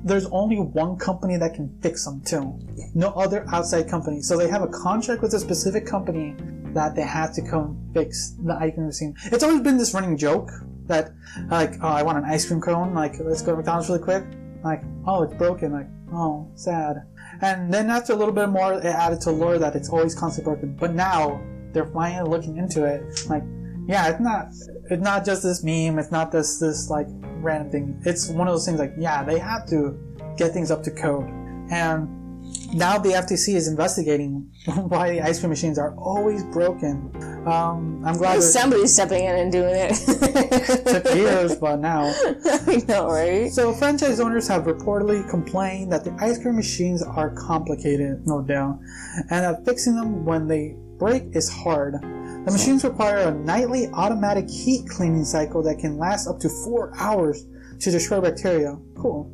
[0.05, 2.59] there's only one company that can fix them too.
[2.95, 4.21] No other outside company.
[4.21, 6.35] So they have a contract with a specific company
[6.75, 9.15] that they have to come fix the ice cream machine.
[9.27, 10.51] It's always been this running joke
[10.87, 11.13] that,
[11.49, 12.95] like, oh, I want an ice cream cone.
[12.95, 14.25] Like, let's go to McDonald's really quick.
[14.65, 15.73] Like, oh, it's broken.
[15.73, 16.97] Like, oh, sad.
[17.41, 20.53] And then after a little bit more, it added to lore that it's always constantly
[20.53, 20.77] broken.
[20.77, 21.41] But now
[21.73, 23.03] they're finally looking into it.
[23.29, 23.45] Like,
[23.87, 24.47] yeah, it's not
[24.91, 25.99] it's not just this meme.
[25.99, 27.07] It's not this this like
[27.41, 28.03] random thing.
[28.05, 29.99] It's one of those things like yeah, they have to
[30.37, 31.29] get things up to code.
[31.71, 32.23] And
[32.75, 34.51] now the FTC is investigating
[34.89, 37.11] why the ice cream machines are always broken.
[37.47, 39.95] Um, I'm glad Somebody's stepping in and doing it.
[40.87, 42.03] took years, but now.
[42.45, 43.51] I know, right?
[43.51, 48.79] So franchise owners have reportedly complained that the ice cream machines are complicated, no doubt,
[49.31, 51.95] and that fixing them when they break is hard.
[52.45, 56.93] The machines require a nightly automatic heat cleaning cycle that can last up to four
[56.99, 57.47] hours
[57.79, 58.77] to destroy bacteria.
[58.97, 59.33] Cool.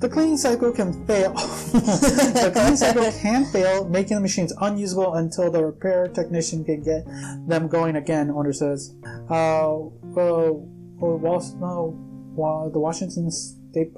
[0.00, 1.32] The cleaning cycle can fail.
[1.34, 7.04] the cleaning cycle can fail, making the machines unusable until the repair technician can get
[7.48, 8.30] them going again.
[8.30, 8.94] Owner says.
[9.30, 10.52] Uh, uh,
[11.00, 11.94] Wall, no,
[12.34, 13.92] Wa- the Washington State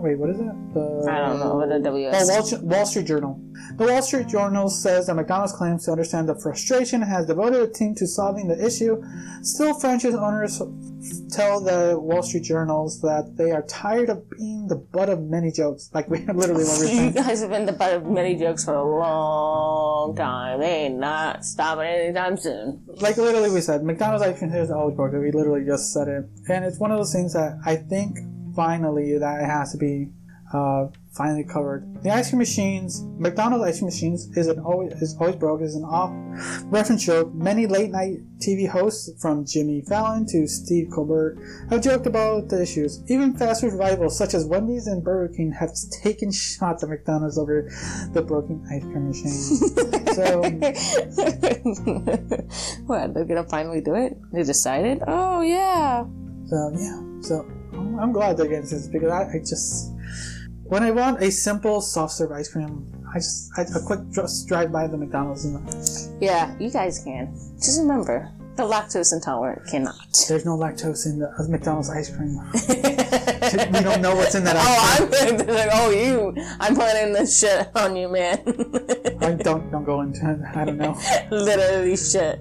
[0.00, 0.74] Wait, what is it?
[0.74, 2.52] The, I don't know what the Oh, WS.
[2.52, 3.40] Wall, Wall Street Journal.
[3.76, 7.60] The Wall Street Journal says that McDonald's claims to understand the frustration and has devoted
[7.62, 9.02] a team to solving the issue.
[9.42, 10.60] Still, franchise owners
[11.30, 15.50] tell the Wall Street Journals that they are tired of being the butt of many
[15.50, 15.90] jokes.
[15.92, 18.74] Like we literally what we're You guys have been the butt of many jokes for
[18.74, 20.60] a long time.
[20.60, 22.84] They ain't not stopping anytime soon.
[23.00, 25.20] Like literally we said, McDonald's ice cream is always broken.
[25.20, 28.18] We literally just said it, and it's one of those things that I think
[28.54, 30.08] finally that it has to be
[30.54, 32.02] uh, finally covered.
[32.02, 35.62] The ice cream machines, McDonald's ice cream machines, is an always is always broke.
[35.62, 36.12] Is an off
[36.66, 37.34] reference joke.
[37.34, 41.38] Many late night TV hosts, from Jimmy Fallon to Steve Colbert,
[41.70, 43.02] have joked about the issues.
[43.08, 45.70] Even fast food rivals such as Wendy's and Burger King have
[46.02, 47.68] taken shots at McDonald's over
[48.12, 49.30] the broken ice cream machine.
[50.14, 50.42] so.
[52.86, 53.14] what?
[53.14, 54.16] They're gonna finally do it?
[54.32, 55.02] They decided?
[55.06, 56.04] Oh yeah.
[56.46, 57.46] So yeah, so
[58.00, 59.92] I'm glad they're getting this because I, I just
[60.64, 64.48] when I want a simple soft serve ice cream, I just I, a quick just
[64.48, 67.32] drive by the McDonald's and Yeah, you guys can.
[67.56, 69.96] Just remember, the lactose intolerant cannot.
[70.28, 72.38] there's no lactose in the uh, McDonald's ice cream.
[73.72, 76.34] we don't know what's in that ice Oh, I'm like, oh, you.
[76.60, 78.38] I'm putting this shit on you, man.
[79.20, 80.56] I don't don't go into it.
[80.56, 80.96] I don't know.
[81.30, 82.40] Literally shit.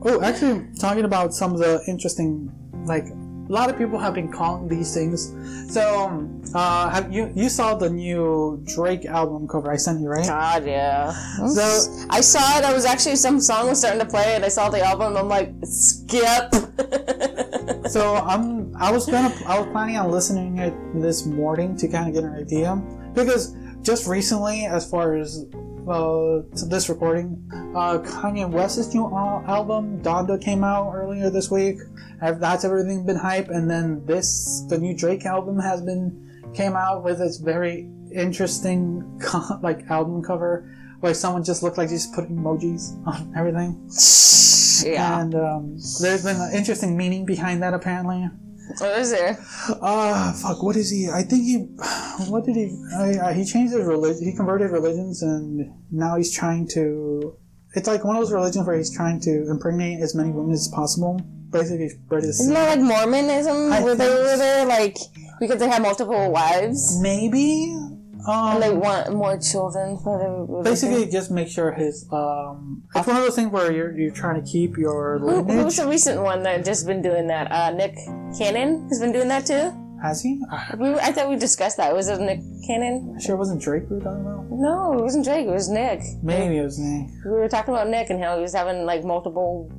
[0.00, 2.52] Oh, actually, talking about some of the interesting
[2.84, 3.06] like.
[3.06, 5.34] A lot of people have been calling these things.
[5.72, 10.08] So, um, uh, have you you saw the new Drake album cover I sent you,
[10.10, 10.26] right?
[10.26, 11.12] God, yeah.
[11.48, 12.64] So I saw it.
[12.66, 15.16] I was actually some song was starting to play, and I saw the album.
[15.16, 16.52] I'm like, skip.
[17.88, 22.08] So I'm I was gonna I was planning on listening it this morning to kind
[22.08, 22.76] of get an idea
[23.14, 25.46] because just recently, as far as
[25.88, 31.50] uh, to this recording, uh, Kanye West's new al- album Donda came out earlier this
[31.50, 31.78] week.
[32.20, 37.04] That's everything been hype, and then this the new Drake album has been came out
[37.04, 39.20] with its very interesting
[39.62, 43.88] like album cover where someone just looked like just put emojis on everything.
[44.92, 45.20] yeah.
[45.20, 48.28] And um, there's been an interesting meaning behind that apparently.
[48.78, 49.38] What is there?
[49.82, 50.62] Ah, fuck.
[50.62, 51.08] What is he?
[51.08, 51.56] I think he.
[52.28, 52.76] What did he?
[52.94, 54.24] Uh, he changed his religion.
[54.24, 57.36] He converted religions, and now he's trying to.
[57.74, 60.68] It's like one of those religions where he's trying to impregnate as many women as
[60.68, 61.20] possible.
[61.50, 62.40] Basically, spread his.
[62.40, 63.72] Isn't that like Mormonism?
[63.72, 64.98] I where they were there, like
[65.40, 67.74] because they had multiple wives Maybe.
[68.28, 72.06] Um, and they want more children for basically, just make sure his.
[72.12, 75.76] Um, it's one of those things where you're you're trying to keep your Who, who's
[75.76, 77.50] the recent one that just been doing that?
[77.50, 77.94] Uh, Nick
[78.38, 79.72] Cannon has been doing that too.
[80.02, 80.40] Has he?
[80.52, 81.92] Ah, We, I thought we discussed that.
[81.94, 83.18] Was it Nick Cannon?
[83.18, 84.46] sure, it wasn't Drake we were talking about.
[84.50, 85.46] No, it wasn't Drake.
[85.46, 86.02] It was Nick.
[86.22, 87.08] Maybe it was Nick.
[87.24, 89.72] We were talking about Nick and how he was having like multiple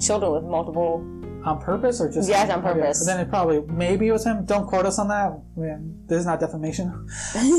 [0.00, 1.04] children with multiple.
[1.46, 2.28] On purpose or just?
[2.28, 3.06] Yes, on purpose.
[3.06, 4.44] Then it probably maybe it was him.
[4.44, 5.32] Don't quote us on that.
[5.56, 6.90] Man, this is not defamation.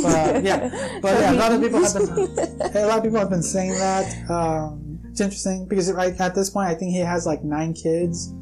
[0.04, 3.30] But yeah, but yeah, a lot of people have been a lot of people have
[3.30, 4.30] been saying that.
[4.30, 8.34] Um, it's interesting because right at this point, I think he has like nine kids,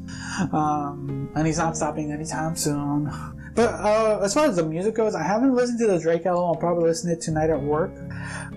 [0.52, 3.10] um, and he's not stopping anytime soon.
[3.54, 6.44] But uh, as far as the music goes, I haven't listened to the Drake album.
[6.44, 7.92] I'll probably listen to it tonight at work.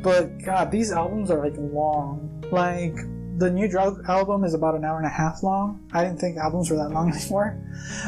[0.02, 2.44] But God, these albums are like long.
[2.52, 2.98] Like
[3.40, 5.80] the new Drake album is about an hour and a half long.
[5.94, 7.58] I didn't think albums were that long anymore.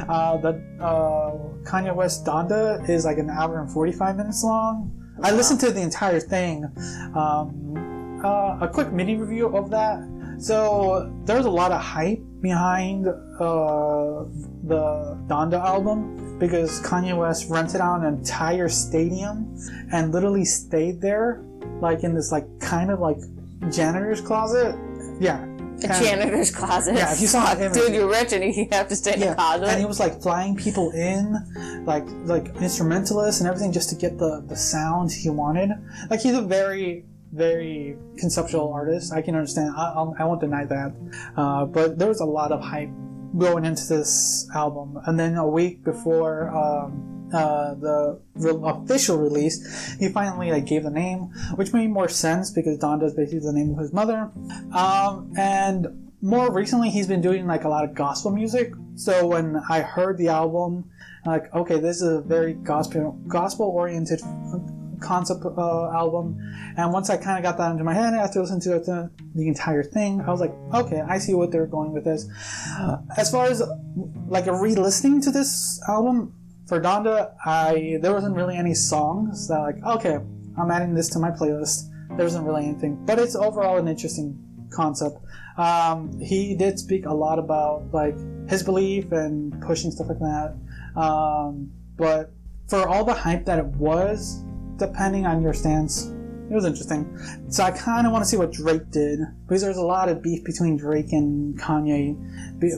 [0.08, 4.92] Uh, the uh, Kanye West Donda is like an hour and 45 minutes long.
[5.24, 6.66] I listened to the entire thing.
[7.16, 10.00] Um, uh, a quick mini review of that.
[10.40, 14.26] So there's a lot of hype behind uh,
[14.64, 19.56] the Donda album because Kanye West rented out an entire stadium
[19.94, 21.44] and literally stayed there,
[21.80, 23.18] like in this like kind of like
[23.70, 24.76] janitor's closet.
[25.22, 25.40] Yeah.
[25.40, 26.94] A And- janitor's closet.
[26.96, 29.36] Yeah, if you saw him- dude, you're rich and you have to stay in a
[29.36, 29.68] closet.
[29.70, 31.24] and he was like flying people in,
[31.86, 35.70] like like instrumentalists and everything, just to get the the sound he wanted.
[36.12, 39.14] Like he's a very very conceptual artist.
[39.14, 39.70] I can understand.
[39.76, 40.92] I, I'll- I won't deny that.
[41.38, 42.90] Uh, but there was a lot of hype
[43.38, 46.92] going into this album, and then a week before um,
[47.34, 52.52] uh, the re- official release, he finally like gave the name, which made more sense
[52.52, 54.32] because Donda is basically the name of his mother.
[54.74, 58.74] Um, and more recently, he's been doing like a lot of gospel music.
[58.96, 60.90] So when I heard the album,
[61.26, 64.22] like, okay, this is a very gospel gospel oriented
[65.02, 66.38] concept uh, album.
[66.78, 69.48] And once I kind of got that into my head, I had to the, the
[69.48, 70.22] entire thing.
[70.22, 72.28] I was like, okay, I see what they're going with this.
[73.18, 73.62] As far as
[74.28, 76.34] like re-listening to this album
[76.72, 80.20] for Donda, I there wasn't really any songs that like, okay,
[80.58, 81.90] I'm adding this to my playlist.
[82.16, 85.18] There wasn't really anything, but it's overall an interesting concept.
[85.58, 88.16] Um, he did speak a lot about like
[88.48, 90.56] his belief and pushing stuff like that.
[90.96, 92.32] Um, but
[92.70, 94.42] for all the hype that it was,
[94.78, 96.14] depending on your stance,
[96.52, 97.18] it was interesting.
[97.50, 100.22] So I kind of want to see what Drake did because there's a lot of
[100.22, 102.16] beef between Drake and Kanye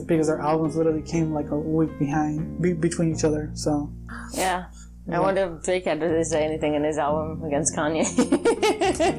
[0.06, 3.50] because their albums literally came like a week behind be- between each other.
[3.54, 3.92] So
[4.32, 4.66] Yeah.
[5.12, 8.04] I wonder if Drake had to say anything in his album against Kanye.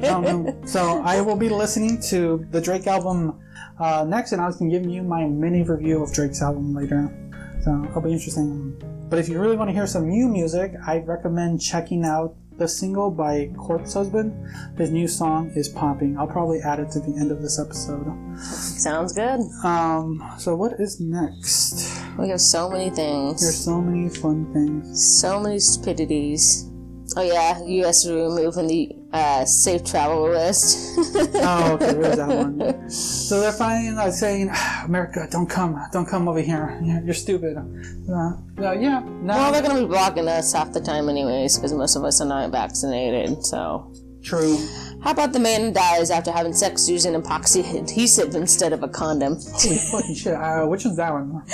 [0.02, 0.62] Know.
[0.66, 3.38] So I will be listening to the Drake album
[3.78, 7.08] uh, next, and I can give you my mini review of Drake's album later.
[7.62, 8.76] So it'll be interesting.
[9.08, 12.68] But if you really want to hear some new music, I recommend checking out the
[12.68, 14.32] single by Corpse Husband.
[14.76, 16.18] His new song is popping.
[16.18, 18.06] I'll probably add it to the end of this episode.
[18.38, 19.40] Sounds good.
[19.64, 22.00] Um, so what is next?
[22.18, 23.42] We have so many things.
[23.42, 25.20] There's so many fun things.
[25.20, 26.70] So many stupidities.
[27.18, 28.06] Oh yeah, U.S.
[28.06, 30.92] removed from the uh, safe travel list.
[31.38, 32.90] Oh, okay, there's that one.
[32.90, 34.50] So they're finally like saying,
[34.84, 36.78] "America, don't come, don't come over here.
[36.82, 41.08] You're, stupid." Uh, uh, yeah, no, well, they're gonna be blocking us half the time
[41.08, 43.44] anyways, because most of us are not vaccinated.
[43.46, 44.58] So, true.
[45.02, 49.36] how about the man dies after having sex using epoxy adhesive instead of a condom?
[49.40, 50.34] Holy fucking shit!
[50.34, 51.42] Uh, which one's that one?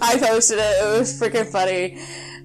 [0.00, 0.84] I posted it.
[0.84, 1.98] It was freaking funny.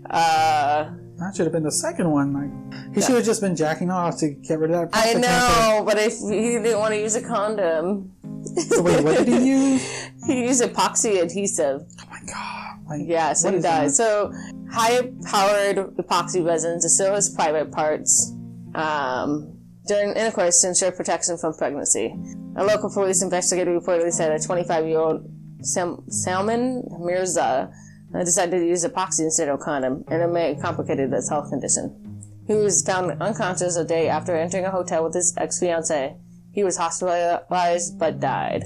[0.10, 2.34] Uh, That should have been the second one.
[2.34, 4.97] Like, he should have just been jacking off to get rid of that.
[4.97, 8.12] I know, but if he didn't want to use a condom,
[8.55, 8.82] cancer.
[8.82, 10.10] Wait, what did he use?
[10.25, 11.82] he used epoxy adhesive.
[12.01, 12.79] Oh my god!
[12.89, 13.88] Like, Yeah, so he died.
[13.89, 13.91] that?
[13.91, 14.32] So
[14.71, 18.32] high powered epoxy resin to seal his private parts
[18.75, 22.15] um, during intercourse to ensure protection from pregnancy.
[22.58, 25.29] A local police investigator reportedly said a 25 year old
[25.62, 27.71] Sam- Salman Mirza
[28.13, 31.50] uh, decided to use epoxy instead of condom, and it may have complicated his health
[31.50, 32.10] condition.
[32.48, 36.15] He was found unconscious a day after entering a hotel with his ex fiancee.
[36.52, 38.63] He was hospitalized but died.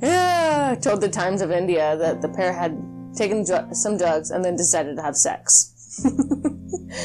[0.82, 2.78] Told the Times of India that the pair had
[3.16, 5.72] taken dr- some drugs and then decided to have sex.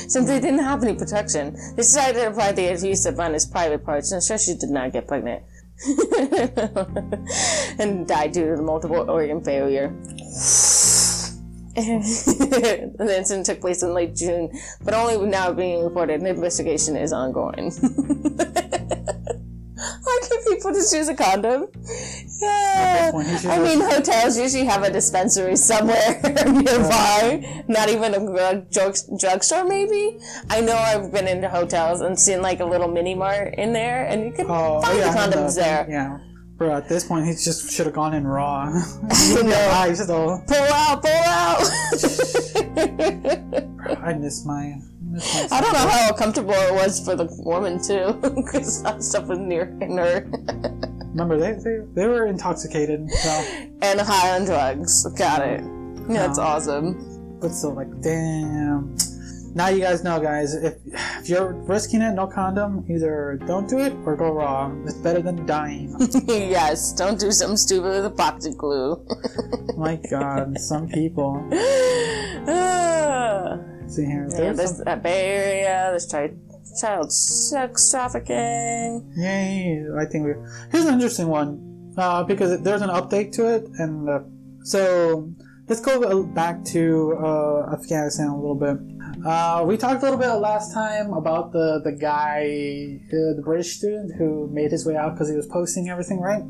[0.08, 3.84] Since they didn't have any protection, they decided to apply the adhesive on his private
[3.84, 5.44] parts and ensure she did not get pregnant.
[7.80, 9.96] and died due to the multiple organ failure.
[11.76, 14.50] The incident took place in late June,
[14.84, 16.20] but only now being reported.
[16.22, 17.72] An investigation is ongoing.
[20.04, 21.68] Why can't people just use a condom?
[22.42, 23.12] Yeah.
[23.12, 27.64] point, he should I mean, hotels usually have a dispensary somewhere nearby.
[27.68, 30.20] Not even a drug, drug drugstore, maybe.
[30.50, 34.06] I know I've been into hotels and seen like a little mini mart in there,
[34.06, 35.86] and you can Oh, find yeah, the I condoms there.
[35.90, 36.20] Yeah.
[36.60, 38.66] Bro, at this point, he just should have gone in raw.
[39.12, 39.70] I know.
[39.74, 40.44] Eyes though.
[40.46, 41.60] Pull out, pull out.
[43.78, 44.76] Bro, I miss my.
[45.02, 49.02] Miss my I don't know how comfortable it was for the woman too, because that
[49.04, 50.30] stuff was near in her
[51.12, 53.30] Remember, they, they they were intoxicated, so
[53.82, 55.06] and high on drugs.
[55.18, 55.62] Got it.
[56.10, 56.44] That's Oh.
[56.44, 57.38] awesome.
[57.40, 58.96] but still, like, damn.
[59.60, 60.56] Now you guys know, guys.
[60.56, 60.76] If
[61.20, 62.86] if you're risking it, no condom.
[62.90, 64.72] Either don't do it or go raw.
[64.86, 65.94] It's better than dying.
[66.30, 69.06] yes, don't do something stupid with epoxy glue.
[69.78, 71.46] my God, some people.
[71.52, 71.58] See
[74.06, 75.88] here, yeah, there's there's some, that Bay Area.
[75.90, 76.40] There's child
[76.80, 79.12] child sex trafficking.
[79.18, 79.84] Yay!
[80.00, 80.36] I think we.
[80.72, 84.22] Here's an interesting one uh, because there's an update to it, and uh,
[84.64, 85.34] so
[85.68, 88.78] let's go back to uh, Afghanistan a little bit.
[89.26, 92.44] Uh, we talked a little bit last time about the the guy,
[93.10, 96.44] the British student who made his way out because he was posting everything, right?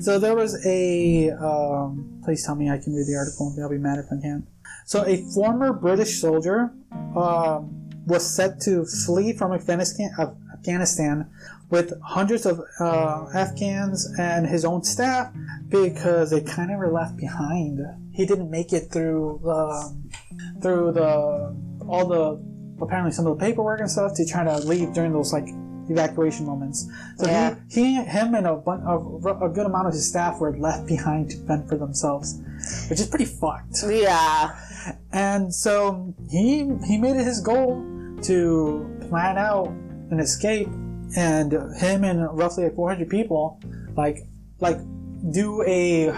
[0.00, 1.30] So there was a.
[1.30, 3.54] Um, please tell me I can read the article.
[3.60, 4.44] I'll be mad if I can't.
[4.86, 6.72] So a former British soldier
[7.16, 11.30] um, was set to flee from Afghanistan, Af- Afghanistan
[11.70, 15.32] with hundreds of uh, Afghans and his own staff
[15.68, 17.78] because they kind of were left behind.
[18.12, 20.10] He didn't make it through um,
[20.60, 21.54] through the
[21.90, 25.32] all the apparently some of the paperwork and stuff to try to leave during those
[25.32, 25.46] like
[25.90, 26.88] evacuation moments.
[27.18, 27.56] So Yeah.
[27.68, 30.86] he, he, him, and a, bun- a, a good amount of his staff were left
[30.86, 32.40] behind to fend for themselves,
[32.88, 33.82] which is pretty fucked.
[33.86, 34.56] Yeah.
[35.12, 37.84] And so he he made it his goal
[38.22, 39.66] to plan out
[40.10, 40.68] an escape,
[41.16, 43.60] and him and roughly like 400 people,
[43.96, 44.18] like
[44.60, 44.78] like
[45.32, 46.10] do a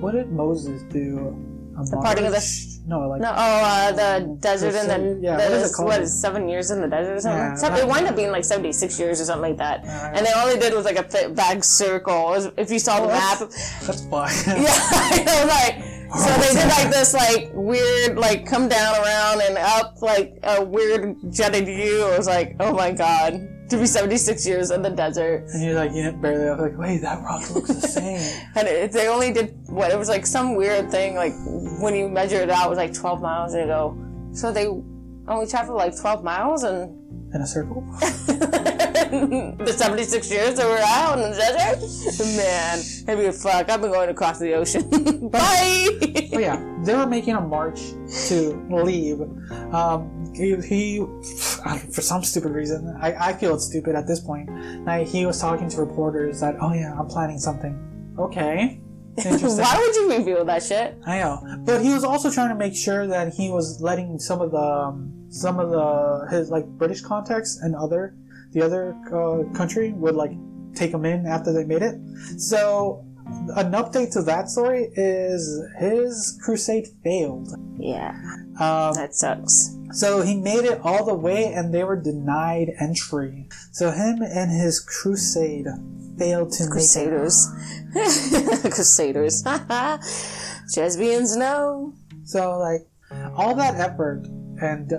[0.00, 1.36] what did Moses do?
[1.74, 5.42] The parting of the- no like No, oh, uh, the desert and the, Yeah, the
[5.44, 7.38] what is what is seven years in the desert or something?
[7.40, 9.84] Yeah, that- it wound up being like seventy six years or something like that.
[9.86, 10.16] Alright.
[10.16, 12.26] And they all they did was like a bag circle.
[12.26, 14.34] Was- If you saw the map, that's fine.
[14.46, 15.91] yeah, I know, like.
[16.14, 20.62] So they did like this like weird like come down around and up like a
[20.64, 22.06] weird jetted view.
[22.12, 25.46] It was like oh my god to be seventy six years in the desert.
[25.54, 28.20] and you're like you know, barely up, like wait that rock looks the same.
[28.56, 31.14] And it, they only did what it was like some weird thing.
[31.14, 31.32] Like
[31.80, 33.54] when you measure it out, it was like twelve miles.
[33.54, 33.96] And you go,
[34.32, 36.90] so they only traveled like twelve miles, and
[37.34, 37.82] In a circle.
[39.58, 42.34] the seventy six years that we're out in the desert.
[42.34, 43.68] Man, maybe a fuck.
[43.68, 44.88] I've been going across the ocean.
[45.28, 45.88] Bye.
[46.00, 47.80] But yeah, they were making a march
[48.28, 49.20] to leave.
[49.74, 50.98] Um, he, he
[51.92, 54.48] for some stupid reason, I, I feel it's stupid at this point.
[54.86, 58.14] Like, he was talking to reporters that, oh yeah, I'm planning something.
[58.18, 58.80] Okay.
[59.14, 60.96] Why would you reveal that shit?
[61.04, 64.40] I know, but he was also trying to make sure that he was letting some
[64.40, 68.14] of the um, some of the his like British contacts and other
[68.52, 70.32] the other uh, country would like
[70.74, 71.96] take him in after they made it.
[72.38, 73.04] So
[73.56, 77.48] an update to that story is his crusade failed.
[77.78, 78.12] Yeah,
[78.60, 79.76] Um, that sucks.
[79.92, 83.48] so he made it all the way and they were denied entry.
[83.72, 85.66] So him and his crusade
[86.18, 86.72] failed to make it.
[86.72, 87.48] Crusaders.
[88.74, 89.44] Crusaders.
[90.76, 91.92] Lesbians, no.
[92.24, 92.86] So like
[93.36, 94.26] all that effort
[94.60, 94.92] and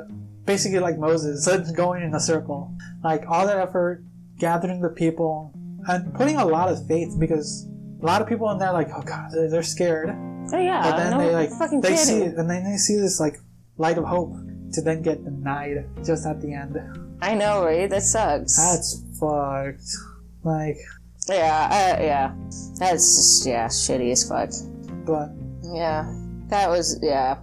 [0.45, 4.03] basically like Moses going in a circle, like all that effort,
[4.39, 5.53] gathering the people
[5.87, 7.67] and putting a lot of faith because
[8.01, 10.09] a lot of people in there like oh god they're, they're scared,
[10.51, 13.39] Oh yeah, but then no they like they see and then they see this like
[13.77, 14.33] light of hope
[14.73, 16.77] to then get denied just at the end.
[17.21, 17.89] I know, right?
[17.89, 18.57] That sucks.
[18.57, 19.83] That's fucked.
[20.43, 20.77] Like,
[21.29, 22.35] yeah, uh, yeah.
[22.79, 24.49] That's just yeah, shitty as fuck.
[25.05, 25.29] but
[25.73, 26.11] Yeah,
[26.49, 27.37] that was yeah.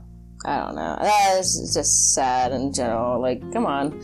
[0.45, 0.97] I don't know.
[1.01, 3.21] That is just sad in general.
[3.21, 4.01] Like, come on,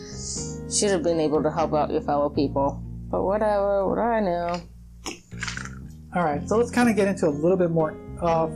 [0.71, 2.83] should have been able to help out your fellow people.
[3.11, 3.89] But whatever.
[3.89, 4.61] What do I know?
[6.15, 8.47] all right, so let's kind of get into a little bit more, uh,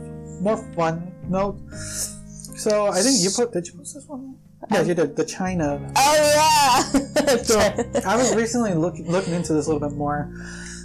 [0.41, 1.59] more fun note.
[1.69, 4.37] So I think you put did you post this one?
[4.71, 5.91] Yeah, you did the China.
[5.95, 7.37] Oh yeah.
[7.43, 7.59] So.
[8.05, 10.33] I was recently looking looking into this a little bit more.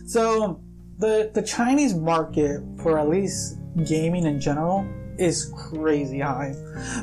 [0.07, 0.61] So
[0.99, 4.87] the the Chinese market for at least gaming in general
[5.19, 6.55] is crazy high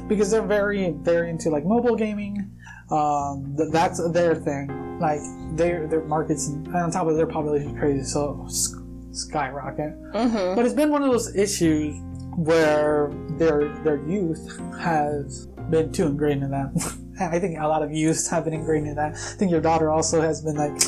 [0.07, 2.49] because they're very very into like mobile gaming.
[2.91, 4.99] Um, th- that's their thing.
[4.99, 5.19] Like
[5.57, 8.75] their their markets and on top of their population is crazy, so s-
[9.11, 9.93] skyrocket.
[10.13, 11.95] hmm But it's been one of those issues
[12.37, 16.71] where their their youth has been too ingrained in that.
[17.19, 19.13] I think a lot of youth have been ingrained in that.
[19.13, 20.79] I think your daughter also has been like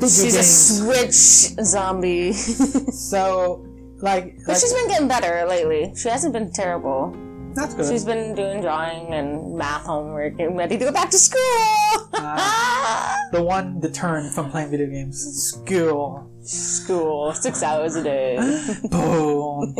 [0.00, 1.12] She's a switch
[1.64, 2.32] zombie.
[2.92, 3.64] So
[4.02, 5.92] like, but like she's been getting better lately.
[5.96, 7.14] She hasn't been terrible.
[7.56, 7.90] That's good.
[7.90, 11.40] She's been doing drawing and math homework and ready to go back to school.
[13.32, 15.18] the one deterrent from playing video games.
[15.50, 16.30] School.
[16.42, 18.36] school, six hours a day.
[18.90, 19.74] Boom.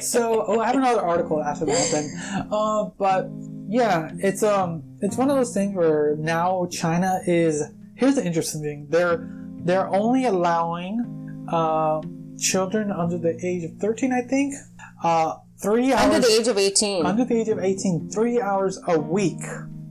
[0.00, 2.46] so oh, I have another article after that then.
[2.52, 3.28] Uh, but
[3.68, 7.62] yeah, it's um it's one of those things where now China is
[7.96, 8.86] here's the interesting thing.
[8.90, 9.28] They're
[9.64, 12.02] they're only allowing uh,
[12.38, 14.54] children under the age of thirteen, I think.
[15.02, 17.06] Uh three hours Under the age of 18.
[17.06, 19.40] under the age of 18 three hours a week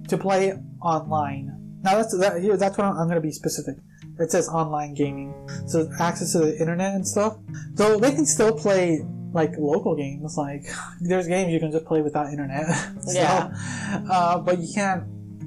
[0.09, 1.45] to play online.
[1.83, 3.75] Now that's that here that's what i'm, I'm going to be specific.
[4.19, 5.33] It says online gaming.
[5.67, 7.37] So access to the internet and stuff.
[7.75, 9.01] So they can still play
[9.33, 10.37] like local games.
[10.37, 10.63] Like
[11.01, 12.65] there's games you can just play without internet.
[13.01, 13.51] So, Yeah.
[14.09, 15.03] uh, but you can't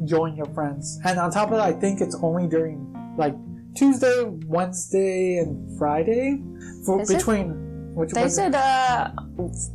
[0.07, 0.99] join your friends.
[1.05, 2.79] And on top of that i think it's only during
[3.17, 3.35] like
[3.75, 6.43] tuesday wednesday and friday
[6.85, 7.21] for Is it?
[8.13, 9.11] They said uh,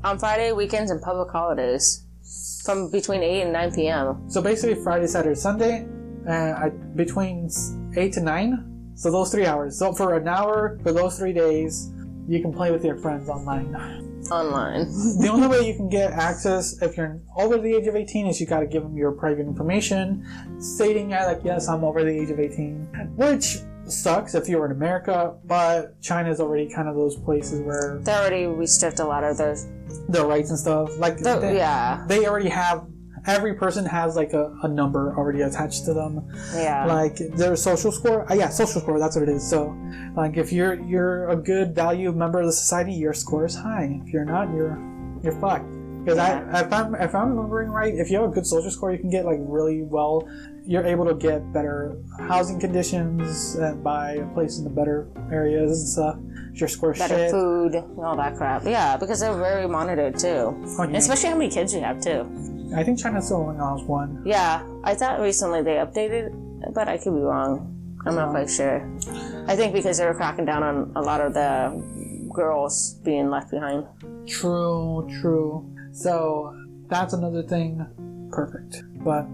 [0.04, 2.06] on Friday, weekends, and public holidays
[2.64, 4.30] from between 8 and 9 p.m.
[4.30, 5.88] So basically, Friday, Saturday, Sunday,
[6.28, 7.50] uh, I, between
[7.96, 8.92] eight to nine.
[8.96, 9.80] So those three hours.
[9.80, 11.92] So for an hour for those three days,
[12.28, 13.74] you can play with your friends online.
[14.30, 14.86] Online.
[15.20, 18.40] the only way you can get access if you're over the age of 18 is
[18.40, 20.24] you got to give them your private information,
[20.60, 23.58] stating that like yes, I'm over the age of 18, which
[23.88, 25.36] sucks if you were in America.
[25.46, 29.38] But China is already kind of those places where They already restrict a lot of
[29.38, 29.56] their.
[30.10, 32.04] the rights and stuff like the they, yeah.
[32.08, 32.86] they already have
[33.28, 36.28] every person has like a, a number already attached to them.
[36.56, 36.86] Yeah.
[36.86, 38.30] Like their social score.
[38.32, 39.00] Uh, yeah, social score.
[39.00, 39.48] That's what it is.
[39.48, 39.76] So,
[40.16, 44.02] like if you're you're a good value member of the society, your score is high.
[44.06, 44.78] If you're not, you're
[45.24, 45.66] you're fucked.
[46.04, 46.50] Because Yeah.
[46.52, 48.98] I, if I'm if I'm remembering right, if you have a good social score, you
[48.98, 50.28] can get like really well.
[50.72, 55.82] You're able to get better housing conditions and buy a place in the better areas
[55.82, 56.16] and stuff.
[56.54, 58.64] Your score Better shit, food, and all that crap.
[58.64, 60.56] Yeah, because they're very monitored too.
[60.80, 60.98] Oh, yeah.
[60.98, 62.24] Especially how many kids you have too.
[62.74, 64.24] I think China still only allows one.
[64.26, 66.32] Yeah, I thought recently they updated,
[66.74, 67.68] but I could be wrong.
[68.06, 68.80] I'm not quite sure.
[69.48, 73.52] I think because they were cracking down on a lot of the girls being left
[73.52, 73.88] behind.
[74.26, 75.70] True, true.
[75.92, 76.56] So
[76.88, 77.86] that's another thing.
[78.32, 78.84] Perfect.
[79.04, 79.28] But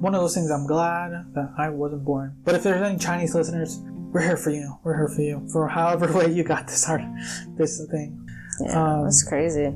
[0.00, 2.36] one of those things I'm glad that I wasn't born.
[2.44, 3.80] But if there's any Chinese listeners,
[4.12, 4.74] we're here for you.
[4.84, 5.48] We're here for you.
[5.52, 7.02] For however way you got this art,
[7.56, 8.26] this thing.
[8.64, 9.74] Yeah, Um, that's crazy.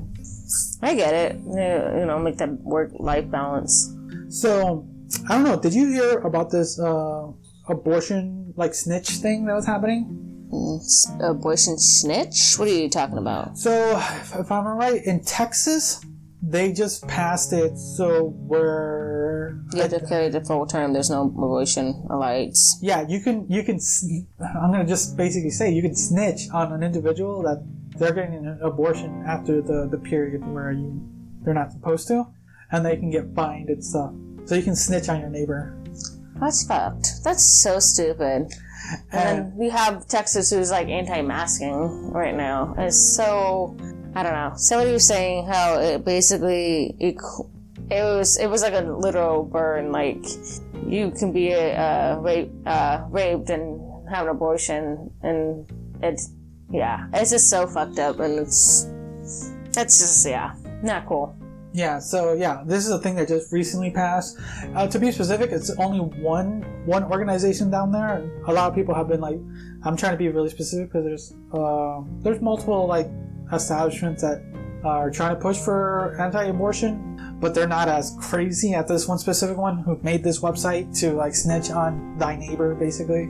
[0.81, 1.35] I get it.
[1.39, 3.95] You know, make that work-life balance.
[4.29, 4.87] So
[5.29, 5.59] I don't know.
[5.59, 7.27] Did you hear about this uh,
[7.69, 10.19] abortion like snitch thing that was happening?
[10.81, 12.55] S- Abortion snitch?
[12.57, 13.57] What are you talking about?
[13.57, 16.03] So if, if I'm right, in Texas,
[16.41, 19.22] they just passed it so where
[19.75, 20.93] Have to carry the full term.
[20.93, 22.77] There's no abortion rights.
[22.81, 23.79] yeah, you can you can.
[24.41, 27.59] I'm gonna just basically say you can snitch on an individual that
[27.97, 30.87] they're getting an abortion after the the period where you
[31.43, 32.25] they're not supposed to,
[32.71, 34.11] and they can get fined and stuff.
[34.45, 35.77] So you can snitch on your neighbor.
[36.39, 37.07] That's fucked.
[37.23, 38.51] That's so stupid.
[39.11, 42.75] And then we have Texas who's like anti-masking right now.
[42.77, 43.77] It's so
[44.15, 44.53] I don't know.
[44.55, 47.15] Somebody was saying how it basically it,
[47.89, 49.91] it was it was like a literal burn.
[49.91, 50.23] Like
[50.87, 53.79] you can be uh, rape, uh, raped and
[54.09, 55.65] have an abortion, and
[56.01, 56.31] it's
[56.71, 58.87] yeah, it's just so fucked up, and it's
[59.77, 61.35] it's just yeah, not cool.
[61.73, 64.37] Yeah, so yeah, this is a thing that just recently passed.
[64.75, 68.29] Uh, to be specific, it's only one one organization down there.
[68.47, 69.39] A lot of people have been like,
[69.83, 73.09] I'm trying to be really specific because there's uh, there's multiple like
[73.51, 74.43] establishments that
[74.83, 79.57] are trying to push for anti-abortion, but they're not as crazy at this one specific
[79.57, 83.25] one who made this website to like snitch on thy neighbor, basically.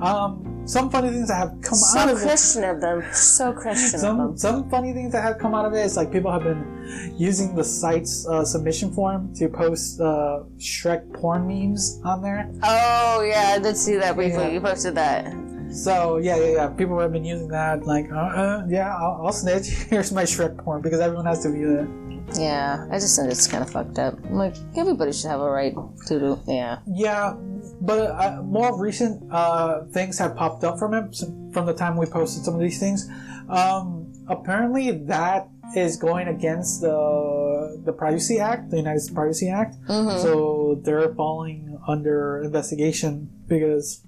[0.00, 2.22] Um, some funny things that have come out So of it.
[2.22, 3.02] Christian of them.
[3.12, 4.36] So Christian of Some them.
[4.38, 7.56] some funny things that have come out of it is like people have been using
[7.56, 12.48] the site's uh, submission form to post uh, Shrek porn memes on there.
[12.62, 14.44] Oh yeah, I did see that briefly.
[14.44, 14.50] Yeah.
[14.50, 15.34] You posted that.
[15.72, 16.68] So yeah, yeah, yeah.
[16.68, 17.86] People have been using that.
[17.86, 19.66] Like, uh, uh yeah, I'll, I'll snitch.
[19.90, 22.11] Here's my Shrek porn because everyone has to view it.
[22.38, 24.18] Yeah, I just think it's kind of fucked up.
[24.30, 25.74] Like everybody should have a right
[26.06, 26.40] to do.
[26.46, 26.78] Yeah.
[26.86, 27.34] Yeah,
[27.80, 31.16] but uh, more recent uh, things have popped up from it
[31.52, 33.08] from the time we posted some of these things.
[33.48, 39.76] Um, apparently, that is going against the the Privacy Act, the United States Privacy Act.
[39.88, 40.22] Mm-hmm.
[40.22, 44.02] So they're falling under investigation because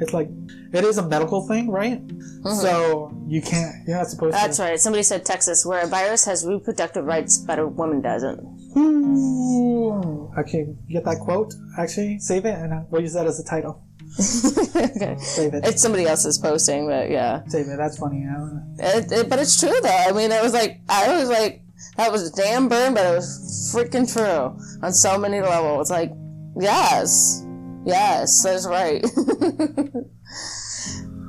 [0.00, 0.28] it's like
[0.72, 2.06] it is a medical thing, right?
[2.06, 2.60] Mm-hmm.
[2.60, 3.86] So you can't.
[3.86, 4.40] You're not supposed to.
[4.40, 4.62] That's to.
[4.62, 4.80] right.
[4.80, 8.40] Somebody said Texas, where a virus has reproductive rights, but a woman doesn't.
[8.76, 10.32] Ooh.
[10.38, 11.54] Okay, get that quote.
[11.78, 13.82] Actually, save it, and uh, we'll use that as a title.
[14.18, 14.24] okay.
[14.26, 15.20] Mm-hmm.
[15.20, 15.66] Save it.
[15.66, 17.42] It's somebody else's posting, but yeah.
[17.46, 17.76] Save it.
[17.76, 18.26] That's funny.
[18.28, 18.84] I don't know.
[18.84, 20.04] It, it, but it's true though.
[20.08, 21.62] I mean, it was like I was like
[21.96, 25.90] that was a damn burn, but it was freaking true on so many levels.
[25.90, 26.12] Like,
[26.58, 27.44] yes,
[27.84, 29.02] yes, that's right.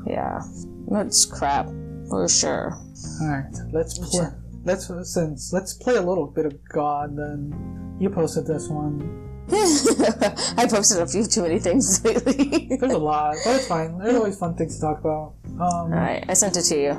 [0.07, 0.41] yeah,
[0.87, 1.67] that's crap
[2.09, 2.73] for sure.
[3.21, 4.27] All right, let's play.
[4.63, 7.15] Let's since let's play a little bit of God.
[7.17, 9.19] Then you posted this one.
[9.51, 12.77] I posted a few too many things lately.
[12.79, 13.97] There's a lot, but it's fine.
[13.97, 15.33] There's always fun things to talk about.
[15.45, 16.93] Um, All right, I sent it to you.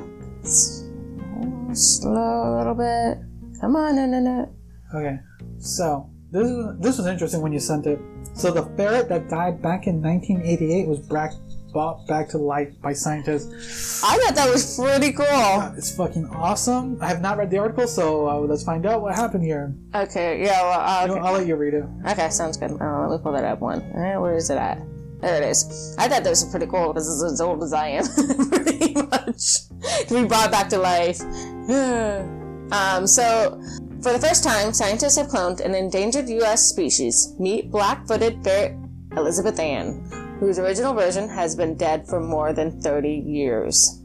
[1.73, 3.17] Slow a little bit.
[3.61, 4.49] Come on, internet.
[4.93, 5.17] Okay,
[5.57, 7.99] so this is, this was interesting when you sent it.
[8.33, 11.31] So the ferret that died back in 1988 was back,
[11.71, 14.03] brought back to life by scientists.
[14.03, 15.73] I thought that was pretty cool.
[15.77, 16.97] It's fucking awesome.
[16.99, 19.75] I have not read the article, so uh, let's find out what happened here.
[19.93, 21.85] Okay, yeah, well, uh, You know, I'll let you read it.
[22.07, 22.71] Okay, sounds good.
[22.81, 23.83] Uh, let me pull that up one.
[23.95, 24.81] Eh, where is it at?
[25.21, 25.95] There it is.
[25.99, 28.05] I thought that was pretty cool because it's as old as I am,
[28.49, 29.69] pretty much.
[30.07, 31.21] To be brought back to life.
[32.73, 33.61] um, so,
[34.03, 36.67] for the first time, scientists have cloned an endangered U.S.
[36.67, 37.33] species.
[37.39, 38.75] Meet black-footed ferret
[39.15, 44.03] Elizabeth Ann, whose original version has been dead for more than 30 years.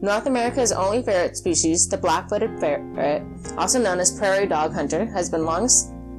[0.00, 3.24] North America's only ferret species, the black-footed ferret,
[3.58, 5.68] also known as prairie dog hunter, has been long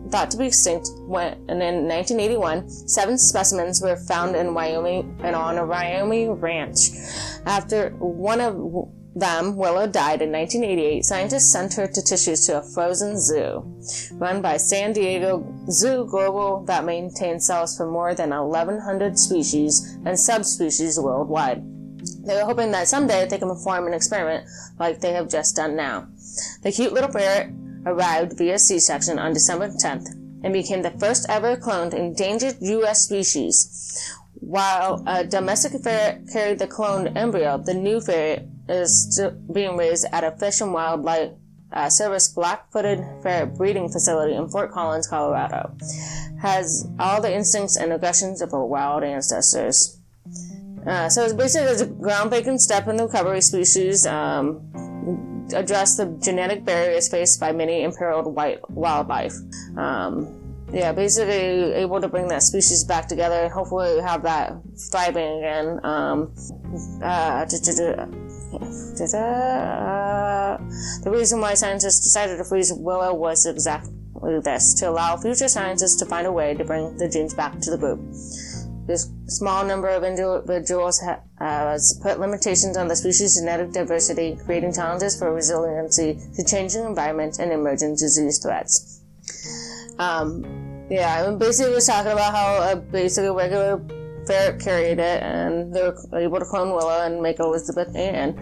[0.10, 5.36] thought to be extinct when, and in 1981, seven specimens were found in Wyoming and
[5.36, 6.90] on a Wyoming ranch.
[7.46, 8.56] After one of
[9.16, 13.64] them, Willow died in 1988, scientists sent her to tissues to a frozen zoo
[14.14, 20.20] run by San Diego Zoo Global that maintains cells for more than 1,100 species and
[20.20, 21.64] subspecies worldwide.
[22.26, 24.48] They were hoping that someday they can perform an experiment
[24.80, 26.08] like they have just done now.
[26.64, 27.52] The cute little ferret
[27.86, 30.08] arrived via C-section on December 10th
[30.44, 33.02] and became the first ever cloned endangered U.S.
[33.02, 34.10] species.
[34.40, 40.24] While a domestic ferret carried the cloned embryo, the new ferret is being raised at
[40.24, 41.32] a Fish and Wildlife
[41.74, 45.76] uh, Service black-footed ferret breeding facility in Fort Collins, Colorado.
[46.40, 50.00] Has all the instincts and aggressions of her wild ancestors.
[50.86, 54.06] Uh, so it's basically a groundbreaking step in the recovery species.
[54.06, 54.70] Um,
[55.56, 59.34] address the genetic barriers faced by many imperiled white wildlife.
[59.78, 60.40] Um,
[60.72, 64.54] yeah, basically able to bring that species back together and hopefully have that
[64.92, 65.80] thriving again.
[65.86, 66.34] Um,
[67.02, 67.46] uh,
[71.04, 73.92] the reason why scientists decided to freeze Willow was exactly
[74.44, 77.72] this to allow future scientists to find a way to bring the genes back to
[77.72, 78.00] the group.
[78.86, 81.02] This small number of individuals
[81.40, 87.40] has put limitations on the species' genetic diversity, creating challenges for resiliency to changing environment
[87.40, 89.02] and emerging disease threats.
[90.00, 90.44] Um,
[90.90, 93.78] yeah, I'm basically was talking about how a basically regular
[94.28, 98.38] ferret carried it, and they were able to clone Willow and make Elizabeth Ann.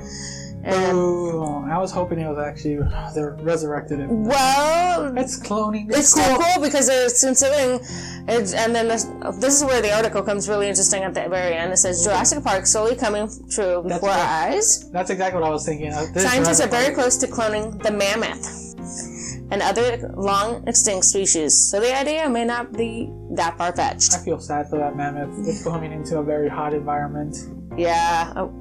[0.64, 2.78] And Ooh, I was hoping it was actually
[3.16, 4.10] they resurrected it.
[4.10, 5.88] Well, it's cloning.
[5.90, 7.80] It's, it's still cool because it's considering
[8.28, 9.06] it's, and then this,
[9.40, 11.74] this, is where the article comes really interesting at the very end.
[11.74, 14.88] It says Jurassic Park slowly coming true before our eyes.
[14.92, 15.94] That's exactly what I was thinking.
[15.94, 18.70] Uh, Scientists are very close to cloning the mammoth
[19.52, 24.14] and other long extinct species, so the idea may not be that far fetched.
[24.14, 25.47] I feel sad for that mammoth.
[25.47, 27.38] It's coming into a very hot environment.
[27.78, 28.34] Yeah.
[28.36, 28.52] Oh.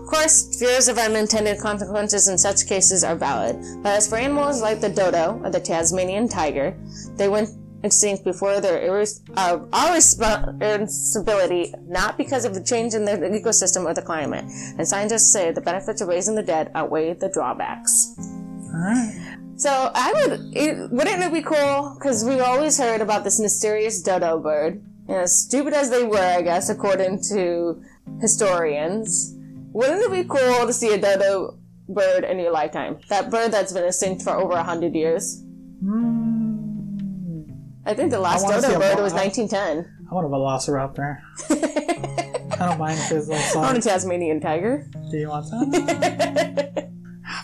[0.00, 4.62] Of course, fears of unintended consequences in such cases are valid, but as for animals
[4.62, 6.76] like the dodo or the Tasmanian tiger,
[7.16, 7.48] they went
[7.82, 13.84] extinct before their irres- uh, our responsibility, not because of the change in the ecosystem
[13.84, 14.44] or the climate.
[14.78, 18.14] And scientists say the benefits of raising the dead outweigh the drawbacks.
[18.18, 19.35] All right.
[19.56, 21.96] So I would, it, wouldn't it be cool?
[21.98, 24.82] Because we've always heard about this mysterious dodo bird.
[25.08, 27.82] You know, stupid as they were, I guess, according to
[28.20, 29.34] historians.
[29.72, 32.98] Wouldn't it be cool to see a dodo bird in your lifetime?
[33.08, 35.42] That bird that's been extinct for over a hundred years.
[35.82, 37.56] Mm.
[37.86, 40.06] I think the last dodo bird was 1910.
[40.10, 41.18] I want a velociraptor.
[42.60, 43.56] I don't mind if it's like.
[43.56, 44.86] I want a Tasmanian tiger.
[45.10, 46.84] Do you want that?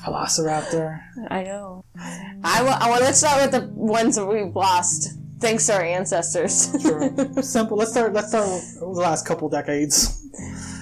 [0.04, 1.00] Velociraptor.
[1.30, 1.84] I know.
[1.96, 5.82] I, w- I want to start with the ones that we've lost thanks to our
[5.82, 6.74] ancestors.
[6.80, 7.10] sure.
[7.42, 7.76] Simple.
[7.76, 8.12] Let's start.
[8.12, 10.18] Let's start with the last couple decades.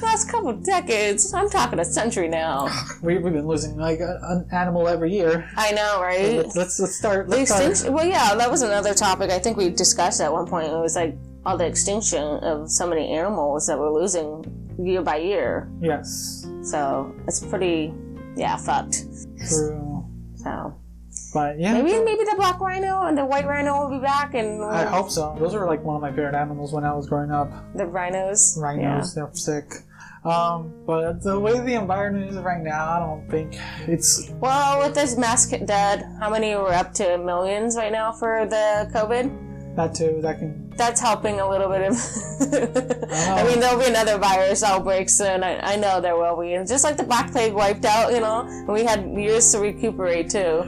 [0.03, 1.35] Last couple decades.
[1.35, 2.69] I'm talking a century now.
[3.03, 5.51] We, have been losing like a, an animal every year.
[5.57, 6.37] I know, right?
[6.37, 7.29] Let's let's, let's start.
[7.29, 7.75] Let's the extinction.
[7.75, 7.95] Start.
[7.95, 10.69] Well, yeah, that was another topic I think we discussed at one point.
[10.69, 14.45] It was like all the extinction of so many animals that we're losing
[14.79, 15.71] year by year.
[15.81, 16.47] Yes.
[16.63, 17.93] So it's pretty
[18.37, 19.05] yeah, fucked.
[19.49, 20.07] True.
[20.37, 20.77] So.
[21.33, 24.63] But yeah, maybe maybe the black rhino and the white rhino will be back, and
[24.65, 25.37] I hope so.
[25.39, 27.51] Those are like one of my favorite animals when I was growing up.
[27.75, 28.57] The rhinos.
[28.59, 29.25] Rhinos, yeah.
[29.25, 29.73] they're sick.
[30.25, 33.57] Um, but the way the environment is right now, I don't think
[33.89, 34.31] it's.
[34.41, 38.91] Well, with this mass dead, how many were up to millions right now for the
[38.93, 39.50] COVID?
[39.81, 40.21] That too.
[40.21, 40.69] That can.
[40.77, 41.95] That's helping a little bit of.
[41.95, 41.97] I,
[43.41, 43.61] I, mean, uh-huh.
[43.61, 45.43] there'll be another virus outbreak soon.
[45.43, 46.53] I, I know there will be.
[46.67, 50.29] Just like the Black Plague wiped out, you know, and we had years to recuperate
[50.29, 50.65] too.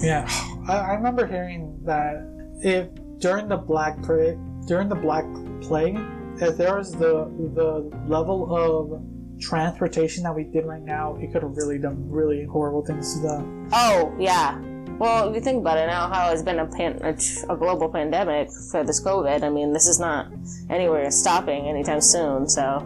[0.00, 0.28] Yeah,
[0.68, 2.26] I, I remember hearing that
[2.60, 2.88] if
[3.20, 5.24] during the Black Plague, during the Black
[5.62, 5.98] Plague,
[6.40, 9.00] if there was the the level of
[9.40, 13.20] transportation that we did right now, it could have really done really horrible things to
[13.20, 13.68] the.
[13.72, 14.60] Oh yeah,
[14.98, 17.88] well, if you think about it now, how it's been a, pan- a, a, global
[17.88, 19.42] pandemic for this COVID.
[19.42, 20.28] I mean, this is not
[20.70, 22.48] anywhere stopping anytime soon.
[22.48, 22.78] So,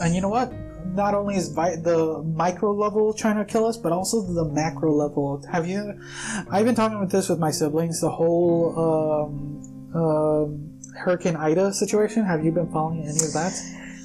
[0.00, 0.52] and you know what?
[0.86, 4.92] Not only is vi- the micro level trying to kill us, but also the macro
[4.92, 5.44] level.
[5.50, 6.00] Have you?
[6.50, 8.00] I've been talking about this with my siblings.
[8.00, 9.28] The whole
[9.94, 12.24] um, um, Hurricane Ida situation.
[12.24, 13.52] Have you been following any of that?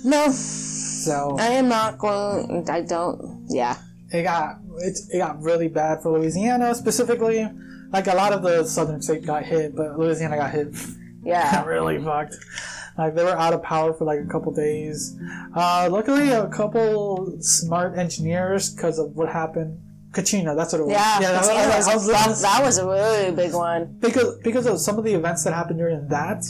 [0.04, 0.30] No.
[0.32, 2.70] So I am not going.
[2.70, 3.46] I don't.
[3.50, 3.78] Yeah
[4.14, 7.50] it got it, it got really bad for Louisiana specifically.
[7.92, 10.68] Like a lot of the southern states got hit, but Louisiana got hit.
[11.24, 12.36] Yeah, really fucked.
[12.98, 15.20] Like they were out of power for like a couple days.
[15.56, 19.80] Uh, luckily, a couple smart engineers, because of what happened,
[20.12, 20.56] Katrina.
[20.56, 20.94] That's what it was.
[20.94, 23.98] Yeah, yeah that, was, was, that, that was a really big one.
[24.00, 26.44] Because because of some of the events that happened during that,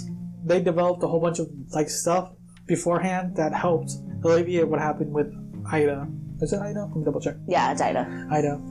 [0.43, 2.32] they developed a whole bunch of like stuff
[2.68, 3.91] beforehand that helped
[4.24, 5.28] alleviate what happened with
[5.72, 6.07] Ida
[6.44, 6.86] Is it Ida?
[6.86, 7.36] Let me double check.
[7.48, 8.28] Yeah, it's Ida.
[8.30, 8.62] Ida.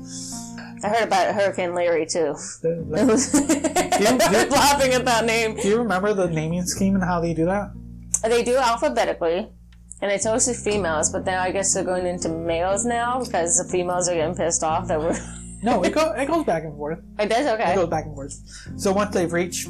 [0.84, 2.34] I heard about Hurricane Larry too.
[2.60, 3.32] The- like- was
[4.50, 5.56] laughing at that name.
[5.56, 7.70] do you remember the naming scheme and how they do that?
[8.22, 9.48] They do alphabetically,
[10.02, 11.10] and it's mostly females.
[11.10, 14.62] But then I guess they're going into males now because the females are getting pissed
[14.62, 15.18] off that we're.
[15.64, 16.98] No, it, go, it goes back and forth.
[17.20, 17.70] It does okay.
[17.74, 18.34] It goes back and forth.
[18.76, 19.68] So once they've reached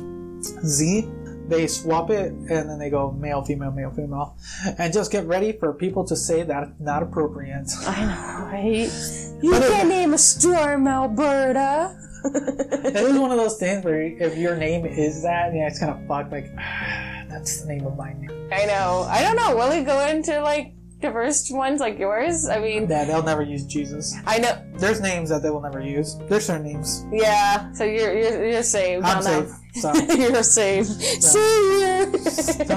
[0.64, 1.06] Z,
[1.48, 4.36] they swap it and then they go male, female, male, female.
[4.78, 7.70] And just get ready for people to say that not appropriate.
[7.86, 9.42] I know, right?
[9.42, 11.98] You can't name a storm, Alberta.
[12.24, 15.90] It is one of those things where if your name is that, yeah, it's kind
[15.90, 16.30] of fucked.
[16.30, 16.54] Like,
[17.28, 18.30] that's the name of my name.
[18.52, 19.06] I know.
[19.08, 19.56] I don't know.
[19.56, 22.48] Will we go into like diverse ones like yours?
[22.48, 24.14] I mean, Yeah, they'll never use Jesus.
[24.26, 24.62] I know.
[24.74, 26.16] There's names that they will never use.
[26.28, 27.04] There's certain names.
[27.12, 27.72] Yeah.
[27.72, 29.04] So you're you're, you're saved.
[29.04, 29.50] I'm safe.
[29.74, 29.92] So.
[30.14, 30.88] you're saved.
[30.88, 32.10] Savior.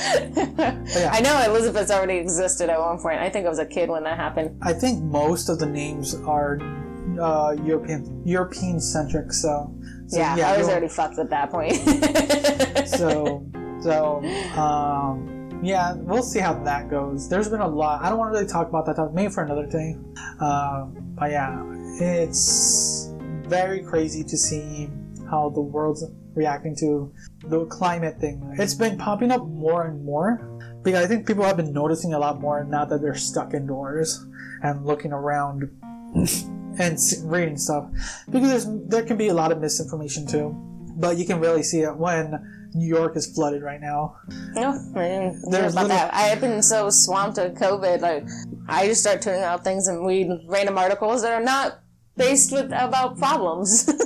[0.00, 1.10] yeah.
[1.12, 3.20] I know Elizabeth's already existed at one point.
[3.20, 4.58] I think I was a kid when that happened.
[4.62, 6.58] I think most of the names are
[7.20, 9.32] uh, European European centric.
[9.32, 9.74] So,
[10.06, 11.74] so yeah, I was already fucked at that point.
[12.88, 13.46] so
[13.82, 14.22] so
[14.58, 17.28] um yeah we'll see how that goes.
[17.28, 18.02] There's been a lot.
[18.02, 19.14] I don't want to really talk about that topic.
[19.14, 19.96] Maybe for another day.
[20.40, 20.86] Uh,
[21.18, 21.62] but yeah
[22.00, 23.12] it's
[23.46, 24.88] very crazy to see
[25.28, 26.04] how the world's
[26.34, 27.12] reacting to
[27.44, 28.54] the climate thing.
[28.58, 30.46] It's been popping up more and more
[30.82, 34.24] because i think people have been noticing a lot more now that they're stuck indoors
[34.62, 35.64] and looking around
[36.78, 37.90] and reading stuff.
[38.30, 40.56] Because there's, there can be a lot of misinformation too
[41.00, 44.16] but you can really see it when New York is flooded right now.
[44.54, 46.14] no, I didn't hear There's about little- that.
[46.14, 48.00] I have been so swamped with COVID.
[48.00, 48.26] Like,
[48.68, 51.80] I just start tuning out things and read random articles that are not
[52.16, 53.90] based with about problems.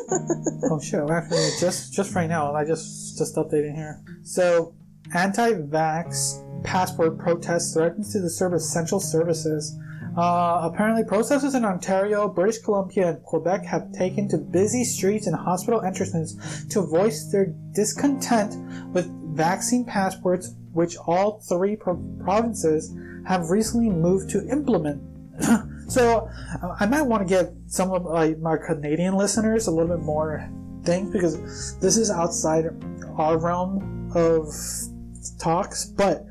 [0.71, 0.99] Oh shit!
[1.11, 4.01] Actually, just just right now, I just just updating here.
[4.23, 4.75] So,
[5.15, 9.77] anti-vax passport protests threatens to disturb essential services.
[10.17, 15.35] Uh, apparently, protesters in Ontario, British Columbia, and Quebec have taken to busy streets and
[15.35, 18.55] hospital entrances to voice their discontent
[18.93, 22.95] with vaccine passports, which all three pro- provinces
[23.27, 25.03] have recently moved to implement.
[25.89, 26.31] so,
[26.63, 30.05] uh, I might want to give some of my, my Canadian listeners a little bit
[30.05, 30.49] more
[30.85, 32.67] things because this is outside
[33.17, 34.47] our realm of
[35.41, 36.25] talks, but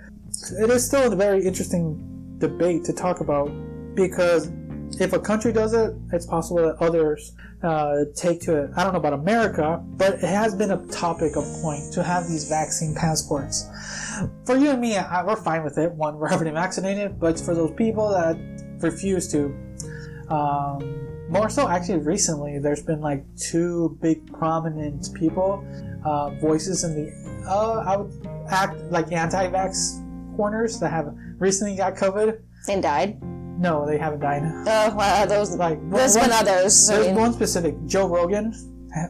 [0.57, 3.51] it is still a very interesting debate to talk about
[3.95, 4.51] because
[4.99, 7.33] if a country does it, it's possible that others
[7.63, 8.71] uh, take to it.
[8.75, 12.27] I don't know about America, but it has been a topic of point to have
[12.27, 13.67] these vaccine passports.
[14.45, 15.91] For you and me, I, we're fine with it.
[15.93, 18.37] One, we're already vaccinated, but for those people that
[18.81, 19.55] refuse to,
[20.29, 25.65] um, more so actually recently, there's been like two big prominent people,
[26.05, 31.95] uh, voices in the, uh, I would act like anti-vax corners that have recently got
[31.95, 32.39] COVID.
[32.69, 33.17] and died.
[33.63, 34.43] No, they haven't died.
[34.43, 35.55] Oh, wow, those.
[35.55, 36.89] Like There's one, been others.
[36.89, 38.53] I There's mean- one specific, Joe Rogan.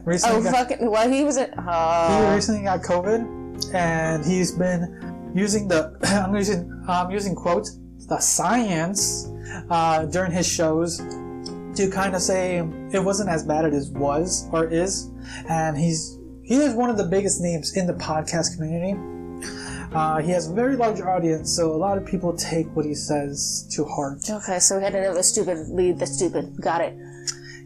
[0.04, 0.90] Recently Oh, got, fucking.
[0.90, 1.36] Well, he was.
[1.36, 2.34] A, he oh.
[2.34, 7.78] recently got COVID, and he's been using the I'm using I'm using quotes
[8.08, 9.28] the science
[9.68, 12.58] uh, during his shows to kind of say
[12.92, 15.10] it wasn't as bad as it was or is,
[15.50, 18.94] and he's he is one of the biggest names in the podcast community.
[19.94, 22.94] Uh, he has a very large audience, so a lot of people take what he
[22.94, 24.18] says to heart.
[24.28, 26.60] Okay, so we had another stupid lead the stupid.
[26.60, 26.98] Got it.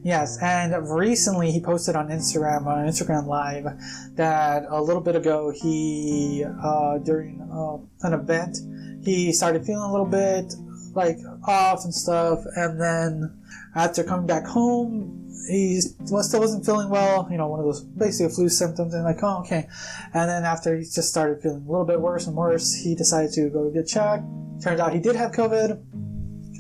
[0.05, 3.67] Yes, and recently he posted on Instagram on Instagram Live
[4.17, 8.59] that a little bit ago he uh, during uh, an event
[9.03, 10.55] he started feeling a little bit
[10.95, 13.39] like off and stuff, and then
[13.75, 17.27] after coming back home he still wasn't feeling well.
[17.31, 19.69] You know, one of those basically flu symptoms, and like oh okay,
[20.15, 23.33] and then after he just started feeling a little bit worse and worse, he decided
[23.33, 24.25] to go get checked.
[24.63, 25.83] Turns out he did have COVID.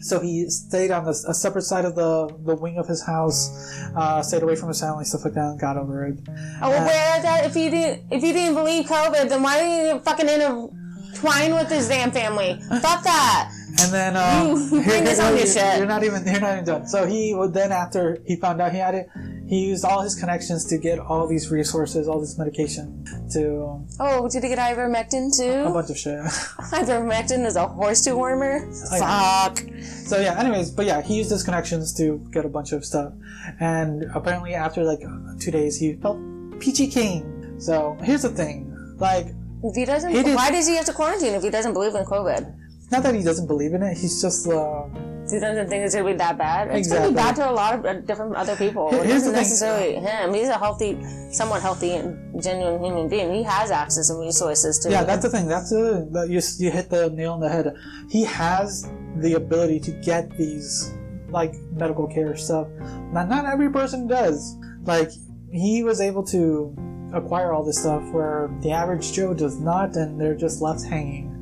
[0.00, 3.50] So he stayed on the, a separate side of the, the wing of his house,
[3.96, 6.20] uh, stayed away from his family, stuff like that, and got over it.
[6.62, 7.46] Oh, well, where that?
[7.46, 11.68] If you didn't, if you didn't believe COVID, then why didn't you fucking intertwine with
[11.68, 12.60] his damn family?
[12.80, 13.50] Fuck that.
[13.80, 15.78] And then uh, You bring this on your you're, shit.
[15.78, 16.86] you're not even you're not even done.
[16.88, 19.08] So he would then after he found out he had it,
[19.46, 24.28] he used all his connections to get all these resources, all this medication to Oh,
[24.28, 25.68] did he get ivermectin too?
[25.68, 26.18] a bunch of shit.
[26.72, 28.66] Ivermectin is a horse dewormer.
[28.92, 29.48] yeah.
[29.48, 29.64] Fuck.
[30.06, 33.12] So yeah, anyways, but yeah, he used his connections to get a bunch of stuff,
[33.60, 35.00] and apparently after like
[35.40, 36.18] two days, he felt
[36.60, 37.56] peachy keen.
[37.60, 39.26] So here's the thing, like
[39.62, 42.04] If he doesn't, He why does he have to quarantine if he doesn't believe in
[42.04, 42.54] COVID?
[42.90, 44.84] Not that he doesn't believe in it, he's just uh,
[45.30, 46.68] he doesn't think it's gonna be that bad.
[46.68, 46.98] It's Exactly.
[46.98, 48.88] gonna be bad to a lot of uh, different other people.
[48.88, 49.42] It Here's isn't thing.
[49.42, 50.32] necessarily him.
[50.32, 50.98] He's a healthy,
[51.30, 53.34] somewhat healthy and genuine human being.
[53.34, 54.90] He has access and resources to.
[54.90, 55.46] Yeah, that's the thing.
[55.48, 57.74] That's the that you you hit the nail on the head.
[58.08, 60.94] He has the ability to get these
[61.28, 62.68] like medical care stuff.
[63.12, 64.56] Now, not every person does.
[64.84, 65.10] Like
[65.52, 66.74] he was able to
[67.12, 71.34] acquire all this stuff where the average Joe does not, and they're just left hanging.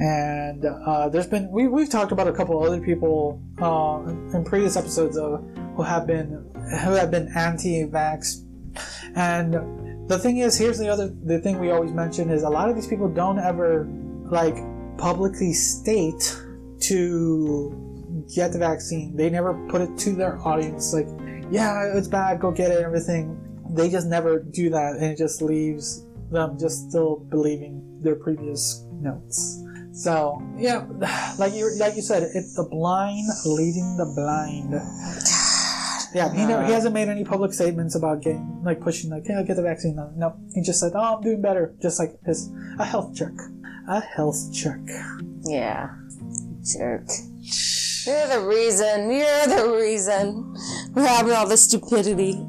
[0.00, 4.02] And uh, there's been we we've talked about a couple other people uh,
[4.36, 5.44] in previous episodes of
[5.74, 6.48] who have been
[6.84, 8.44] who have been anti-vax,
[9.16, 12.68] and the thing is, here's the other the thing we always mention is a lot
[12.68, 13.88] of these people don't ever
[14.30, 14.56] like
[14.98, 16.36] publicly state
[16.80, 19.16] to get the vaccine.
[19.16, 21.08] They never put it to their audience like,
[21.50, 23.36] yeah, it's bad, go get it, everything.
[23.70, 28.84] They just never do that, and it just leaves them just still believing their previous
[28.92, 29.64] notes.
[29.92, 30.86] So yeah,
[31.38, 34.72] like you like you said, it's the blind leading the blind.
[36.14, 39.42] Yeah, he never, he hasn't made any public statements about getting like pushing like yeah
[39.42, 39.96] get the vaccine.
[39.96, 43.32] No, no, he just said oh I'm doing better, just like his a health check,
[43.88, 44.80] a health check.
[45.44, 45.90] Yeah.
[46.62, 47.08] Jerk.
[48.06, 49.10] You're the reason.
[49.10, 50.54] You're the reason.
[50.94, 52.46] We're having all this stupidity.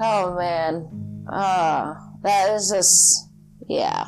[0.00, 1.24] Oh man.
[1.28, 3.28] Ah, that is just
[3.68, 4.06] yeah.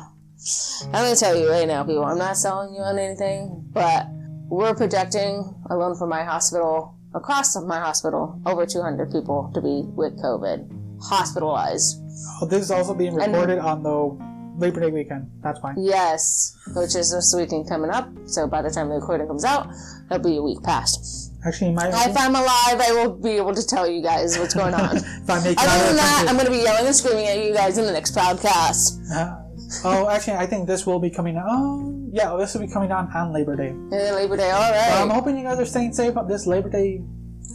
[0.85, 2.05] I'm gonna tell you right now, people.
[2.05, 4.07] I'm not selling you on anything, but
[4.49, 10.17] we're projecting alone for my hospital, across my hospital, over 200 people to be with
[10.21, 10.69] COVID,
[11.01, 12.01] hospitalized.
[12.41, 14.17] Oh, this is also being And- recorded on the
[14.57, 15.29] Labor Day weekend.
[15.41, 15.75] That's fine.
[15.77, 18.09] Yes, which is this weekend coming up.
[18.25, 19.67] So by the time the recording comes out,
[20.11, 21.31] it'll be a week past.
[21.45, 24.73] Actually, my If I'm alive, I will be able to tell you guys what's going
[24.73, 24.97] on.
[24.97, 27.53] if I make Other than that, I'm going to be yelling and screaming at you
[27.53, 28.99] guys in the next podcast.
[29.15, 29.38] uh,
[29.83, 31.45] oh, actually, I think this will be coming out.
[31.47, 33.73] Oh, yeah, this will be coming out on Labor Day.
[33.89, 37.01] Then Labor Day, all I'm hoping you guys are staying safe on this Labor Day,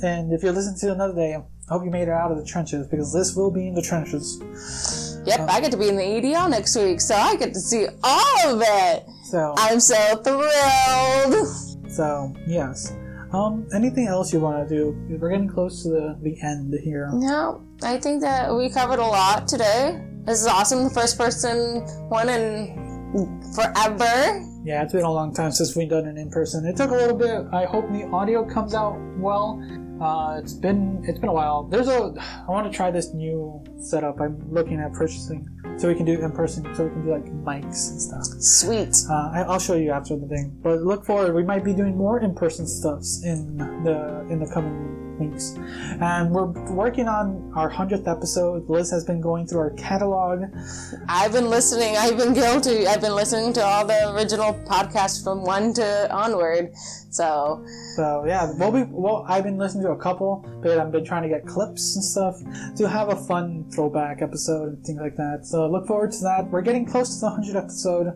[0.03, 2.45] and if you're listening to another day, I hope you made it out of the
[2.45, 4.41] trenches because this will be in the trenches.
[5.27, 7.87] Yep, I get to be in the EDL next week, so I get to see
[8.03, 9.05] all of it.
[9.25, 11.91] So, I'm so thrilled.
[11.91, 12.95] so yes.
[13.33, 14.97] Um, anything else you want to do?
[15.09, 17.11] We're getting close to the, the end here.
[17.13, 20.01] No, I think that we covered a lot today.
[20.25, 20.85] This is awesome.
[20.85, 23.13] The first person one in
[23.55, 24.43] forever.
[24.65, 26.65] Yeah, it's been a long time since we've done it in person.
[26.67, 27.45] It took a little bit.
[27.53, 29.61] I hope the audio comes out well.
[30.01, 31.65] Uh, it's been it's been a while.
[31.65, 32.15] There's a
[32.49, 34.19] I want to try this new setup.
[34.19, 35.47] I'm looking at purchasing
[35.77, 36.75] so we can do in person.
[36.75, 38.25] So we can do like mics and stuff.
[38.41, 38.97] Sweet.
[39.11, 40.59] Uh, I, I'll show you after the thing.
[40.63, 41.35] But look forward.
[41.35, 45.55] We might be doing more in-person stuffs in the in the coming weeks.
[46.01, 48.69] And we're working on our hundredth episode.
[48.69, 50.45] Liz has been going through our catalog.
[51.09, 51.97] I've been listening.
[51.97, 52.87] I've been guilty.
[52.87, 56.73] I've been listening to all the original podcasts from one to onward.
[57.11, 59.25] So So yeah, we'll be well.
[59.29, 62.35] I've been listening to a couple, but I've been trying to get clips and stuff
[62.77, 65.41] to have a fun throwback episode and things like that.
[65.47, 66.49] So look forward to that.
[66.51, 68.07] We're getting close to the hundredth episode.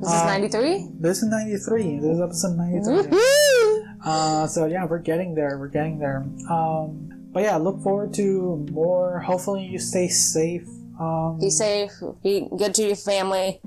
[0.00, 0.88] this is Uh, ninety three.
[0.98, 1.98] This is ninety three.
[1.98, 2.96] This is episode ninety three.
[3.02, 3.75] Woohoo!
[4.04, 5.58] Uh, so yeah, we're getting there.
[5.58, 6.24] We're getting there.
[6.50, 9.20] Um, but yeah, look forward to more.
[9.20, 10.66] Hopefully, you stay safe.
[10.98, 11.92] Um, Be safe.
[12.22, 13.60] Be good to your family.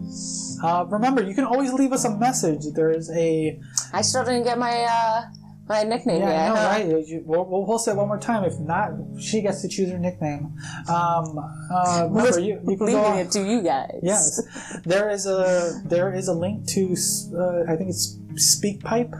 [0.63, 2.65] uh, remember, you can always leave us a message.
[2.73, 3.59] There is a
[3.93, 5.21] I still didn't get my uh
[5.67, 6.57] my nickname yeah, yet.
[6.57, 6.69] Huh?
[6.95, 7.07] right?
[7.07, 8.43] You- We'll, we'll post it one more time.
[8.43, 10.57] If not, she gets to choose her nickname.
[10.89, 11.37] Um,
[11.71, 13.99] uh, remember, you, you can Leaving on, it to you guys.
[14.01, 16.95] Yes, there is a there is a link to
[17.37, 19.13] uh, I think it's SpeakPipe.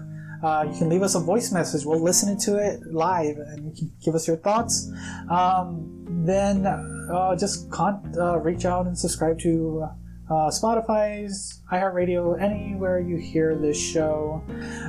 [0.44, 1.86] Uh, you can leave us a voice message.
[1.86, 4.92] We'll listen to it live, and you can give us your thoughts.
[5.30, 9.88] Um, then uh, just con- uh, reach out and subscribe to
[10.30, 14.44] uh, Spotify's, iHeartRadio, anywhere you hear this show.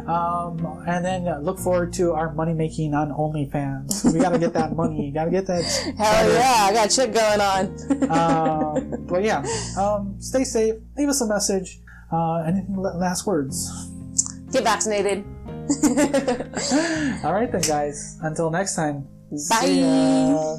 [0.07, 4.13] Um, and then uh, look forward to our money making on OnlyFans.
[4.13, 5.11] We gotta get that money.
[5.11, 5.65] Gotta get that.
[5.99, 6.69] Hell yeah!
[6.69, 8.11] I got shit going on.
[8.11, 9.43] um, but yeah,
[9.79, 10.75] um, stay safe.
[10.97, 11.81] Leave us a message.
[12.13, 13.71] Uh, anything last words?
[14.53, 15.25] Get vaccinated.
[17.25, 18.19] All right then, guys.
[18.23, 19.07] Until next time.
[19.49, 20.57] Bye.